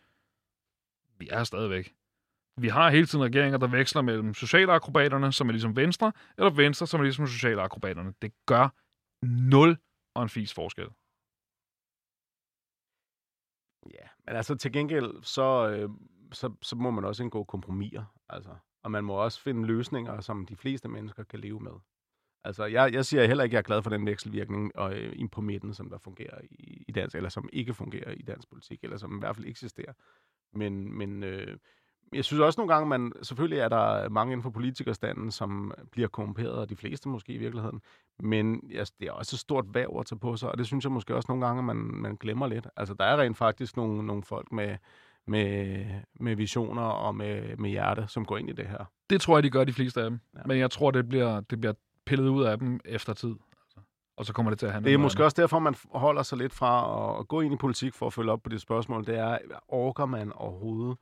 [1.18, 1.95] Vi er stadigvæk.
[2.57, 6.88] Vi har hele tiden regeringer, der veksler mellem socialakrobaterne, som er ligesom Venstre, eller Venstre,
[6.88, 8.14] som er ligesom socialakrobaterne.
[8.22, 8.70] Det gør
[9.26, 9.78] nul
[10.16, 10.88] og en fis forskel.
[13.93, 15.89] Ja, men altså til gengæld, så, øh,
[16.32, 18.05] så, så må man også indgå kompromiser.
[18.30, 18.55] Altså.
[18.84, 21.72] Og man må også finde løsninger, som de fleste mennesker kan leve med.
[22.44, 25.14] Altså, jeg, jeg siger heller ikke, at jeg er glad for den vekselvirkning og, øh,
[25.16, 28.50] ind på midten, som der fungerer i, i dansk, eller som ikke fungerer i dansk
[28.50, 29.94] politik, eller som i hvert fald eksisterer.
[30.54, 31.58] Men, men øh,
[32.14, 36.08] jeg synes også nogle gange, man selvfølgelig er der mange inden for politikerstanden, som bliver
[36.08, 37.82] korrumperet, og de fleste måske i virkeligheden.
[38.20, 40.84] Men ja, det er også et stort væv at tage på sig, og det synes
[40.84, 42.68] jeg måske også nogle gange, man, man glemmer lidt.
[42.78, 44.78] Altså, der er rent faktisk nogle, nogle folk med,
[45.28, 45.86] med,
[46.20, 48.86] med visioner og med, med hjerte, som går ind i det her.
[49.10, 50.20] Det tror jeg, de gør, de fleste af dem.
[50.36, 50.42] Ja.
[50.46, 51.74] Men jeg tror, det bliver, det bliver
[52.10, 53.30] pillet ud af dem efter tid.
[53.30, 53.80] Altså.
[54.18, 56.38] Og så kommer det til at handle Det er måske også derfor, man holder sig
[56.38, 59.05] lidt fra at, gå ind i politik for at følge op på det spørgsmål.
[59.05, 59.38] Det er,
[59.68, 60.97] orker man overhovedet,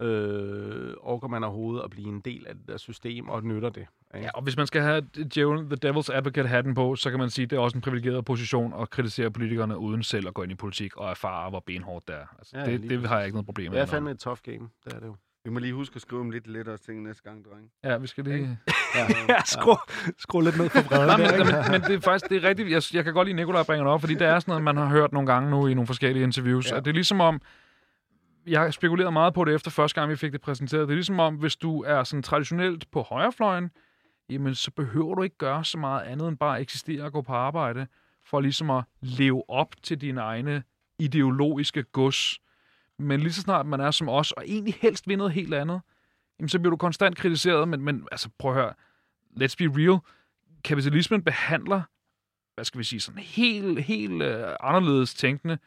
[0.00, 3.86] øh, orker man overhovedet at blive en del af det der system, og nytter det?
[4.14, 4.24] Ikke?
[4.24, 5.00] Ja, og hvis man skal have
[5.34, 7.80] djævlen, the devil's advocate hatten på, så kan man sige, at det er også en
[7.80, 11.60] privilegeret position at kritisere politikerne uden selv at gå ind i politik og erfare, hvor
[11.60, 12.26] benhårdt det er.
[12.38, 13.80] Altså, Ja, det, det har jeg ikke noget problem med.
[13.80, 15.16] Det er fandme et tough game, det er det jo.
[15.46, 17.70] Vi må lige huske at skrive om lidt lettere ting næste gang, dreng.
[17.84, 18.58] Ja, vi skal lige...
[18.94, 19.06] Ja.
[19.28, 19.76] Ja, skru,
[20.18, 21.06] skru lidt ned for vreden.
[21.06, 22.70] Nej, men, men, men det er faktisk det er rigtigt.
[22.70, 24.64] Jeg, jeg kan godt lide, at Nikolaj bringer det op, fordi det er sådan noget,
[24.64, 26.70] man har hørt nogle gange nu i nogle forskellige interviews.
[26.70, 26.76] Ja.
[26.76, 27.40] Og det er ligesom om,
[28.46, 30.88] jeg har spekuleret meget på det efter første gang, vi fik det præsenteret.
[30.88, 33.70] Det er ligesom om, hvis du er sådan traditionelt på højrefløjen,
[34.30, 37.32] jamen så behøver du ikke gøre så meget andet end bare eksistere og gå på
[37.32, 37.86] arbejde,
[38.24, 40.62] for ligesom at leve op til dine egne
[40.98, 42.38] ideologiske gods.
[42.98, 45.80] Men lige så snart man er som os, og egentlig helst vil noget helt andet,
[46.38, 48.72] jamen så bliver du konstant kritiseret, men, men altså prøv at høre,
[49.40, 49.98] let's be real,
[50.64, 51.82] kapitalismen behandler,
[52.54, 55.58] hvad skal vi sige, sådan helt, helt øh, anderledes tænkende,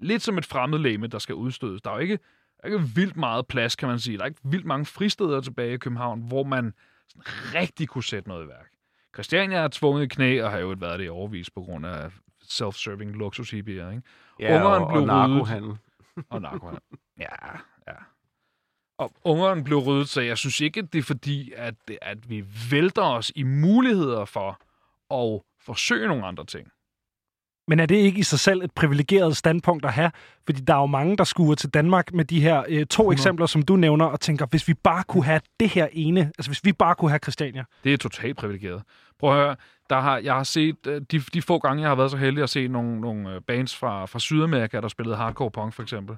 [0.00, 1.82] lidt som et fremmedlæme, der skal udstødes.
[1.82, 2.18] Der er jo ikke,
[2.62, 4.16] der er ikke vildt meget plads, kan man sige.
[4.16, 6.74] Der er ikke vildt mange fristeder tilbage i København, hvor man
[7.08, 7.22] sådan
[7.54, 8.70] rigtig kunne sætte noget i værk.
[9.14, 12.10] Christiania er tvunget i knæ, og har jo været det i overvis på grund af
[12.42, 14.02] self-serving luksushippier, ikke?
[14.40, 15.76] Ja, Ungeren og, blev og narkohandel.
[16.30, 16.80] Og narkohandel.
[17.20, 17.56] ja,
[17.88, 17.94] ja.
[18.98, 22.44] Og ungeren blev ryddet, så jeg synes ikke, at det er fordi, at, at vi
[22.70, 24.60] vælter os i muligheder for
[25.14, 26.72] at forsøge nogle andre ting.
[27.68, 30.10] Men er det ikke i sig selv et privilegeret standpunkt at have?
[30.44, 33.12] Fordi der er jo mange, der skuer til Danmark med de her øh, to 100.
[33.12, 36.50] eksempler, som du nævner, og tænker, hvis vi bare kunne have det her ene, altså
[36.50, 37.64] hvis vi bare kunne have Christiania.
[37.84, 38.82] Det er totalt privilegeret.
[39.18, 39.56] Prøv at høre,
[39.90, 42.42] der har, jeg har set, øh, de, de få gange, jeg har været så heldig
[42.42, 46.16] at se nogle, nogle øh, bands fra, fra Sydamerika, der spillede hardcore punk for eksempel.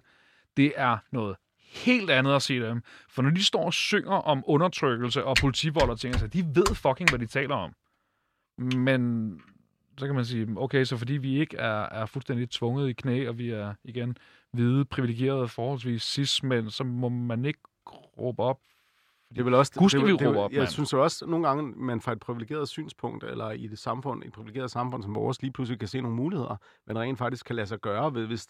[0.57, 1.37] Det er noget
[1.73, 2.83] helt andet at se dem.
[3.11, 6.75] For når de står og synger om undertrykkelse og politivold og ting, altså, de ved
[6.75, 7.73] fucking, hvad de taler om.
[8.59, 9.33] Men
[10.01, 13.29] så kan man sige, okay, så fordi vi ikke er, er fuldstændig tvunget i knæ,
[13.29, 14.17] og vi er igen
[14.53, 17.61] hvide, privilegerede, forholdsvis cis-mænd, så må man ikke
[18.19, 18.61] råbe op.
[19.35, 20.69] Det er vel også, Gud det, vi vel- det, råbe vel- op, Jeg mand.
[20.71, 24.71] synes også, nogle gange, man fra et privilegeret synspunkt, eller i det samfund, et privilegeret
[24.71, 26.57] samfund som vores, lige pludselig kan se nogle muligheder,
[26.89, 28.49] der rent faktisk kan lade sig gøre, ved, hvis,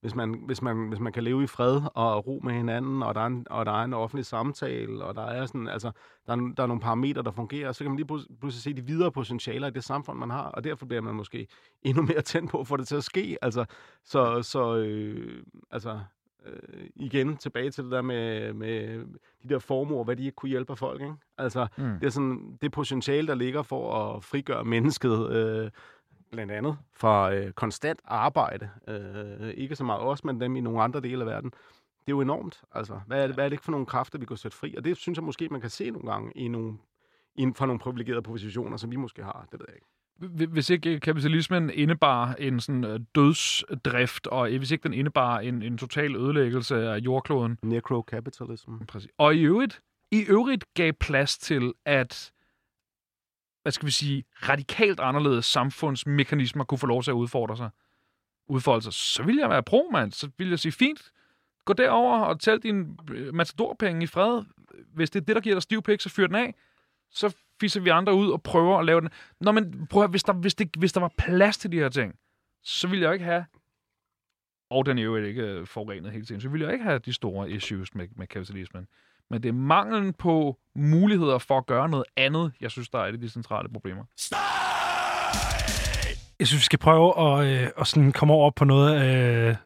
[0.00, 3.14] hvis, man, hvis, man, hvis man kan leve i fred og ro med hinanden, og
[3.14, 5.90] der er en, og der er en offentlig samtale, og der er, sådan, altså,
[6.26, 8.72] der, er, der er nogle parametre, der fungerer, så kan man lige pludselig, pludselig se
[8.82, 11.46] de videre potentialer i det samfund, man har, og derfor bliver man måske
[11.82, 13.36] endnu mere tændt på at få det til at ske.
[13.42, 13.64] Altså,
[14.04, 16.00] så, så øh, altså,
[16.48, 19.04] øh, igen tilbage til det der med, med
[19.42, 21.00] de der formuer, hvad de ikke kunne hjælpe folk.
[21.00, 21.14] Ikke?
[21.38, 21.84] Altså, Mm.
[22.00, 25.70] det er sådan det potentiale, der ligger for at frigøre mennesket, øh,
[26.30, 28.70] blandt andet fra øh, konstant arbejde.
[28.88, 31.50] Øh, ikke så meget os, men dem i nogle andre dele af verden.
[31.50, 32.62] Det er jo enormt.
[32.72, 34.74] Altså, hvad er det, hvad er det ikke for nogle kræfter, vi kan sætte fri?
[34.76, 36.78] Og det synes jeg måske, man kan se nogle gange i nogle,
[37.34, 39.46] i, fra nogle privilegerede positioner, som vi måske har.
[39.52, 39.86] Det ved jeg ikke.
[40.18, 45.62] Hvi- Hvis ikke kapitalismen indebar en sådan øh, dødsdrift, og hvis ikke den indebar en,
[45.62, 48.84] en total ødelæggelse af jordkloden, Necro-capitalism.
[48.88, 49.10] Præcis.
[49.18, 52.32] Og i øvrigt, i øvrigt gav plads til, at
[53.62, 57.70] hvad skal vi sige, radikalt anderledes samfundsmekanismer kunne få lov til at udfordre sig.
[58.48, 58.92] Udfolde sig.
[58.92, 60.12] Så ville jeg være pro, mand.
[60.12, 61.12] Så ville jeg sige, fint,
[61.64, 64.42] gå derover og tæl dine øh, matadorpenge i fred.
[64.94, 66.54] Hvis det er det, der giver dig stiv pik, så fyr den af.
[67.10, 69.08] Så fisser vi andre ud og prøver at lave den.
[69.40, 71.88] Nå, men prøv at, hvis der, hvis, det, hvis der var plads til de her
[71.88, 72.14] ting,
[72.62, 73.44] så ville jeg jo ikke have
[74.70, 77.12] og den er jo ikke øh, forurenet hele tiden, så ville jeg ikke have de
[77.12, 78.86] store issues med, med kapitalismen.
[79.30, 83.06] Men det er manglen på muligheder for at gøre noget andet, jeg synes, der er
[83.06, 84.04] et af de centrale problemer.
[86.38, 89.56] Jeg synes, vi skal prøve at, øh, at sådan komme over på noget øh,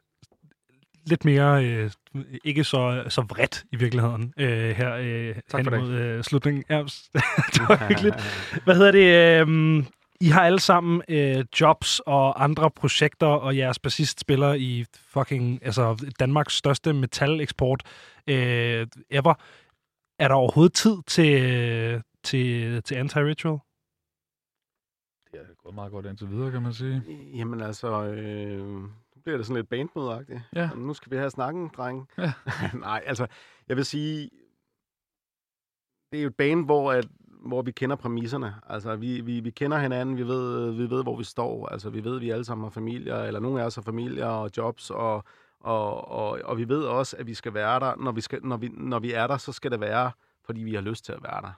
[1.06, 1.90] lidt mere, øh,
[2.44, 6.64] ikke så, så vredt i virkeligheden, øh, her øh, Tak hen mod øh, slutningen.
[6.70, 6.78] Ja,
[7.52, 8.16] det var hyggeligt.
[8.64, 9.48] Hvad hedder det?
[9.48, 9.84] Øh,
[10.20, 15.64] I har alle sammen øh, jobs og andre projekter, og jeres bassist spiller i fucking,
[15.64, 17.82] altså Danmarks største metaleksport
[18.26, 19.34] øh, ever.
[20.18, 23.58] Er der overhovedet tid til, til, til Anti-Ritual?
[25.32, 27.02] Det er gået meget godt indtil videre, kan man sige.
[27.34, 28.82] Jamen altså, øh,
[29.22, 30.40] bliver det sådan lidt bandmødeagtigt.
[30.56, 30.70] Ja.
[30.76, 32.08] Nu skal vi have snakken, dreng.
[32.18, 32.32] Ja.
[32.74, 33.26] Nej, altså,
[33.68, 34.30] jeg vil sige,
[36.12, 38.54] det er jo et band, hvor, at, hvor vi kender præmisserne.
[38.66, 41.66] Altså, vi, vi, vi kender hinanden, vi ved, vi ved, hvor vi står.
[41.66, 44.26] Altså, vi ved, at vi alle sammen har familier, eller nogle af os har familier
[44.26, 45.24] og jobs, og,
[45.60, 47.96] og, og, og vi ved også, at vi skal være der.
[47.96, 50.12] Når vi, skal, når, vi, når vi er der, så skal det være,
[50.44, 51.52] fordi vi har lyst til at være der.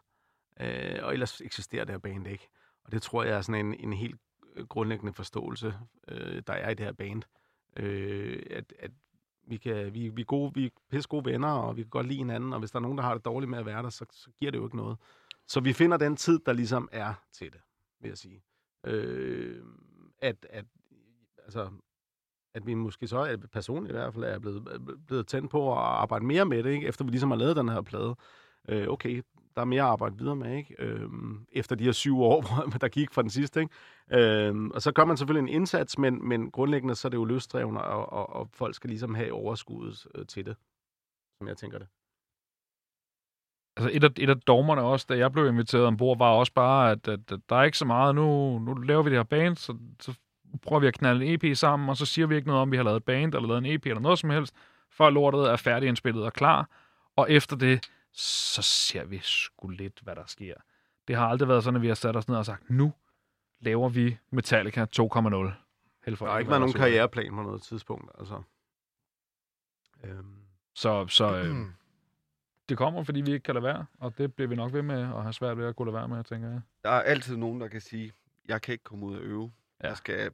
[0.60, 2.48] Øh, og ellers eksisterer det her band ikke.
[2.84, 4.20] Og det tror jeg er sådan en, en helt
[4.68, 5.74] grundlæggende forståelse,
[6.08, 7.22] øh, der er i det her band.
[7.76, 8.90] Øh, at, at
[9.46, 12.06] vi, kan, vi, vi, er gode, vi er pisse gode venner, og vi kan godt
[12.06, 13.90] lide hinanden, og hvis der er nogen, der har det dårligt med at være der,
[13.90, 14.96] så, så giver det jo ikke noget.
[15.48, 17.60] Så vi finder den tid, der ligesom er til det,
[18.00, 18.42] vil jeg sige.
[18.86, 19.64] Øh,
[20.18, 20.64] at, at,
[21.44, 21.70] altså,
[22.54, 24.68] at vi måske så, at personligt i hvert fald, er blevet,
[25.06, 26.86] blevet tændt på at arbejde mere med det, ikke?
[26.86, 28.16] efter vi ligesom har lavet den her plade.
[28.68, 29.22] Øh, okay,
[29.54, 30.74] der er mere at arbejde videre med, ikke?
[30.78, 32.42] Øhm, efter de her syv år,
[32.80, 33.74] der gik fra den sidste, ikke?
[34.12, 37.24] Øhm, og så gør man selvfølgelig en indsats, men, men grundlæggende så er det jo
[37.24, 40.56] løsdrevne, og, og, og folk skal ligesom have overskuddet øh, til det,
[41.38, 41.88] som jeg tænker det.
[43.76, 46.90] Altså et af, et af dogmerne også, da jeg blev inviteret ombord, var også bare,
[46.90, 48.14] at, at, at der er ikke så meget.
[48.14, 50.14] Nu, nu laver vi det her band, så, så
[50.62, 52.76] prøver vi at knalde en EP sammen, og så siger vi ikke noget om, vi
[52.76, 54.54] har lavet et band, eller lavet en EP, eller noget som helst,
[54.90, 56.68] før lortet er færdigindspillet og klar.
[57.16, 60.54] Og efter det, så ser vi sgu lidt, hvad der sker.
[61.08, 62.92] Det har aldrig været sådan, at vi har sat os ned og sagt, nu
[63.60, 64.90] laver vi Metallica 2.0.
[66.06, 68.42] Der har ikke været nogen karriereplan på noget tidspunkt, altså.
[70.04, 70.36] Øhm,
[70.74, 71.56] Så, så øh,
[72.68, 75.00] det kommer, fordi vi ikke kan lade være, og det bliver vi nok ved med
[75.02, 76.60] at have svært ved at kunne lade være med, tænker jeg.
[76.84, 78.12] Der er altid nogen, der kan sige,
[78.48, 79.52] jeg kan ikke komme ud og øve.
[79.80, 79.86] Ja.
[79.86, 79.88] Ja.
[79.88, 80.30] Jeg skal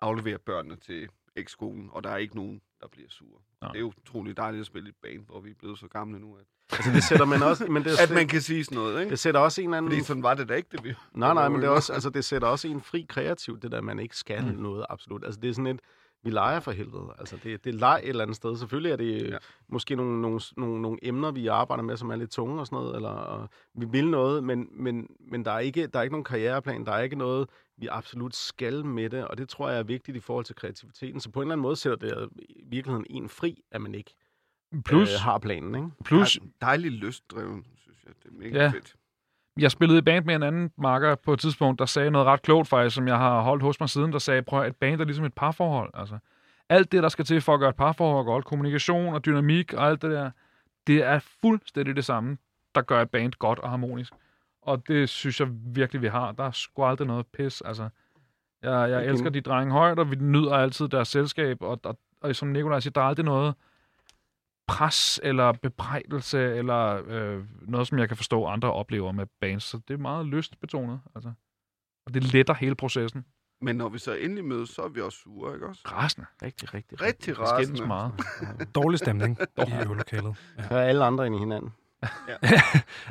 [0.00, 3.40] aflevere børnene til ekskolen, og der er ikke nogen, der bliver sure.
[3.60, 3.68] Nå.
[3.68, 5.88] Det er jo utroligt dejligt at spille i et band, hvor vi er blevet så
[5.88, 8.78] gamle nu, at, altså det sætter man også, men det, at man kan sige sådan
[8.78, 9.10] noget, ikke?
[9.10, 9.92] det sætter også en eller anden...
[9.92, 10.94] Fordi sådan var det da ikke, det vi...
[11.14, 13.80] Nej, nej, men det, er også, altså, det sætter også en fri kreativ, det der,
[13.80, 14.62] man ikke skal Mm.
[14.62, 15.24] noget, absolut.
[15.24, 15.80] Altså, det er sådan et,
[16.22, 17.14] vi leger for helvede.
[17.18, 18.56] Altså, det, det er leg et eller andet sted.
[18.56, 19.36] Selvfølgelig er det ja.
[19.68, 22.76] måske nogle, nogle, nogle, nogle emner, vi arbejder med, som er lidt tunge og sådan
[22.76, 26.12] noget, eller og vi vil noget, men, men, men der, er ikke, der er ikke
[26.12, 29.78] nogen karriereplan, der er ikke noget, vi absolut skal med det, og det tror jeg
[29.78, 31.20] er vigtigt i forhold til kreativiteten.
[31.20, 34.14] Så på en eller anden måde sætter det i virkeligheden en fri, at man ikke
[34.84, 35.88] Plus, øh, har planen, ikke?
[36.04, 38.12] plus Dejligt lystdreven, synes jeg.
[38.22, 38.68] Det er mega Ja.
[38.70, 38.94] fedt.
[39.58, 42.42] jeg spillede i band med en anden makker på et tidspunkt, der sagde noget ret
[42.42, 45.00] klogt faktisk, som jeg har holdt hos mig siden, der sagde, prøv at et band
[45.00, 45.90] er ligesom et parforhold.
[45.94, 46.18] Altså,
[46.68, 49.86] alt det, der skal til for at gøre et parforhold godt, kommunikation og dynamik og
[49.86, 50.30] alt det der,
[50.86, 52.38] det er fuldstændig det samme,
[52.74, 54.12] der gør et band godt og harmonisk.
[54.62, 56.32] Og det synes jeg virkelig, vi har.
[56.32, 57.60] Der er sgu aldrig noget pis.
[57.60, 57.88] Altså,
[58.62, 61.62] jeg, jeg elsker de drenge højt, og vi nyder altid deres selskab.
[61.62, 63.54] Og, og, og som Nikolaj siger, der er aldrig noget
[64.70, 69.64] pres eller bebrejdelse eller øh, noget, som jeg kan forstå, andre oplever med bands.
[69.64, 71.00] Så det er meget lystbetonet.
[71.14, 71.32] Altså.
[72.06, 73.24] Og det letter hele processen.
[73.62, 75.82] Men når vi så endelig mødes, så er vi også sure, ikke også?
[75.92, 76.26] Rasende.
[76.42, 77.00] Rigtig, rigtig.
[77.00, 77.86] Rigtig skændes rasende.
[77.86, 78.12] meget.
[78.74, 80.36] Dårlig stemning i øvelokalet.
[80.58, 80.68] Ja.
[80.68, 81.70] Så er alle andre ind i hinanden.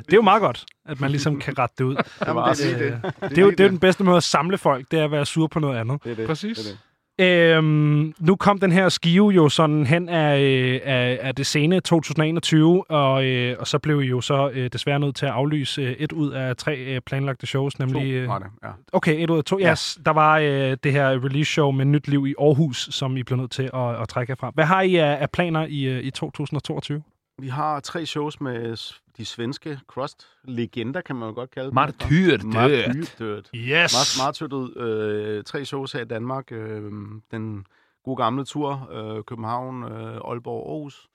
[0.06, 1.96] Det er jo meget godt, at man ligesom kan rette det ud.
[2.26, 3.30] Jamen, det er lige øh, det.
[3.30, 5.10] Det er jo det er jo den bedste måde at samle folk, det er at
[5.10, 6.04] være sur på noget andet.
[6.04, 6.26] Det er det.
[6.26, 6.58] Præcis.
[6.58, 6.78] Det er det.
[7.20, 11.80] Øhm, nu kom den her skive jo sådan hen af, øh, af, af det sene
[11.80, 15.82] 2021, og, øh, og så blev I jo så øh, desværre nødt til at aflyse
[15.82, 18.02] øh, et ud af tre øh, planlagte shows, nemlig...
[18.02, 18.68] To Øh, var det, ja.
[18.92, 19.58] okay, et ud af to.
[19.58, 19.70] Ja.
[19.70, 23.22] Yes, der var øh, det her release show med Nyt Liv i Aarhus, som I
[23.22, 24.50] blev nødt til at, at trække fra.
[24.54, 27.02] Hvad har I af, af planer i, øh, i 2022?
[27.40, 28.76] Vi har tre shows med
[29.16, 31.74] de svenske crust-legender, kan man jo godt kalde dem.
[31.74, 32.38] Martyrdød.
[32.38, 33.42] Martyrdød.
[33.54, 34.20] Yes!
[34.42, 34.76] Ud.
[34.76, 36.52] Øh, tre shows her i Danmark.
[36.52, 36.92] Øh,
[37.30, 37.66] den
[38.04, 38.88] gode gamle tur.
[38.92, 41.08] Øh, København, øh, Aalborg, Aarhus.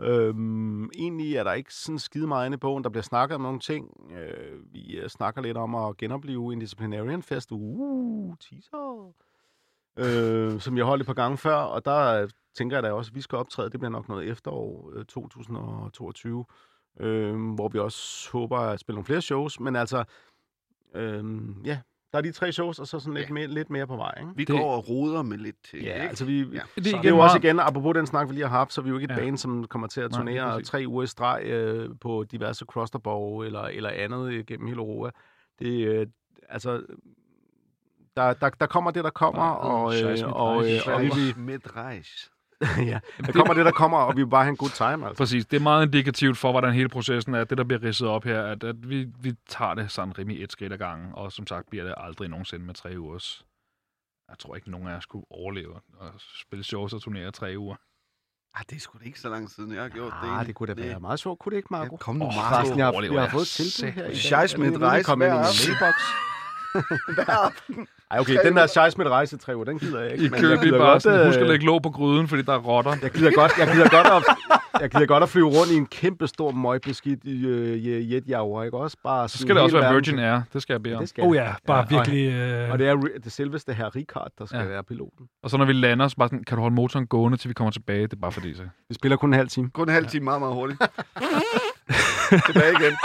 [0.00, 0.34] Øh,
[0.94, 2.84] egentlig er der ikke sådan skide meget inde i bogen.
[2.84, 4.10] Der bliver snakket om nogle ting.
[4.16, 7.48] Øh, vi øh, snakker lidt om at genopleve Indisciplinarian Fest.
[7.52, 9.12] Uh, teaser.
[9.96, 11.56] Øh, som jeg holdt et par gange før.
[11.56, 13.70] Og der tænker jeg da også, at vi skal optræde.
[13.70, 16.44] Det bliver nok noget efterår øh, 2022.
[17.00, 19.60] Øh, hvor vi også håber at spille nogle flere shows.
[19.60, 20.04] Men altså,
[20.94, 21.24] øh,
[21.64, 21.78] ja,
[22.12, 23.34] der er de tre shows, og så sådan lidt, Ja.
[23.34, 24.14] mere, lidt mere på vej.
[24.20, 24.32] Ikke?
[24.36, 26.08] Vi Det- går og roder med lidt ting, Ja, ikke?
[26.08, 26.44] altså vi, Ja.
[26.76, 28.82] Det, det er jo også igen, apropos den snak, vi lige har haft, så er
[28.82, 29.24] vi jo ikke et Ja.
[29.24, 30.68] band, som kommer til at Nej, turnere præcis.
[30.68, 35.10] tre uger i streg øh, på diverse crosterborg eller, eller andet øh, gennem hele Europa.
[35.58, 36.06] Det, øh,
[36.48, 36.82] altså,
[38.16, 40.88] der, der, der kommer det, der kommer, Nej, og, øh, mit og, øh, Reich.
[40.90, 42.31] og vi, vi, med rejs.
[42.92, 45.22] ja, der kommer det, der kommer, og vi vil bare have en god time, altså.
[45.22, 45.46] Præcis.
[45.46, 47.44] Det er meget indikativt for, hvordan hele processen er.
[47.44, 50.52] Det, der bliver ridset op her, at, at vi, vi tager det sådan rimelig et
[50.52, 51.10] skridt ad gangen.
[51.12, 53.44] Og som sagt bliver det aldrig nogensinde med tre ugers.
[54.28, 56.08] Jeg tror ikke, nogen af jer skulle overleve at
[56.40, 57.76] spille shows og turnere i tre uger.
[58.54, 60.28] Ah, det er sgu da ikke så lang tid, jeg har gjort det.
[60.28, 61.94] Ah, det kunne da være meget sjovt, kunne det ikke, Marco?
[61.94, 62.48] Ja, kom nu, Åh, Marco.
[62.54, 64.16] Forresten, jeg, jeg har fået et tilbud her i dag.
[64.16, 65.96] Scheisse med et rejse kommer ind i hver mailbox?
[67.14, 67.86] Hver aften.
[68.10, 70.24] Ej, okay, den der Scheisse med et rejse tre uger, den gider jeg ikke.
[70.24, 72.42] I men lige gider bare godt, sådan, øh, husk at lægge låg på gryden, fordi
[72.42, 72.94] der er rotter.
[73.02, 74.36] Jeg gider godt, jeg gider godt at,
[74.80, 78.96] jeg gider godt at flyve rundt i en kæmpe stor møgbeskidt øh, jetjager, ikke også?
[79.04, 80.40] Bare Så skal det også være Virgin Air.
[80.52, 81.06] Det skal jeg bede om.
[81.18, 82.32] Oh ja, bare Ja, og- virkelig...
[82.32, 84.62] Øh, Og det er det selveste her Richard, der skal Ja.
[84.64, 84.68] ja.
[84.70, 85.26] være piloten.
[85.42, 87.54] Og så når vi lander, så bare sådan, kan du holde motoren gående, til vi
[87.54, 88.02] kommer tilbage?
[88.02, 88.62] Det er bare fordi, så.
[88.88, 89.70] Vi spiller kun en halv time.
[89.70, 90.82] Kun en halv time meget, meget hurtigt.
[92.46, 92.96] Tilbage igen.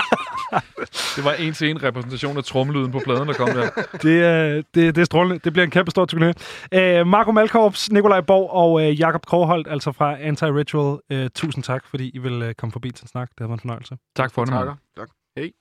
[1.15, 3.69] Det var en til en repræsentation af tromlyden på pladen, der kom der.
[4.05, 5.39] Det, er, det, det er strålende.
[5.43, 6.33] Det bliver en kæmpe stor turné.
[6.79, 11.15] Øh, Marco Malkorps, Nikolaj Borg og øh, Jakob Krogholt, altså fra Anti-Ritual.
[11.15, 13.29] Øh, tusind tak, fordi I vil øh, komme forbi til en snak.
[13.29, 13.97] Det har været en fornøjelse.
[14.15, 14.53] Tak for det.
[14.53, 14.75] Takker.
[14.97, 15.07] Tak.
[15.37, 15.51] Hej.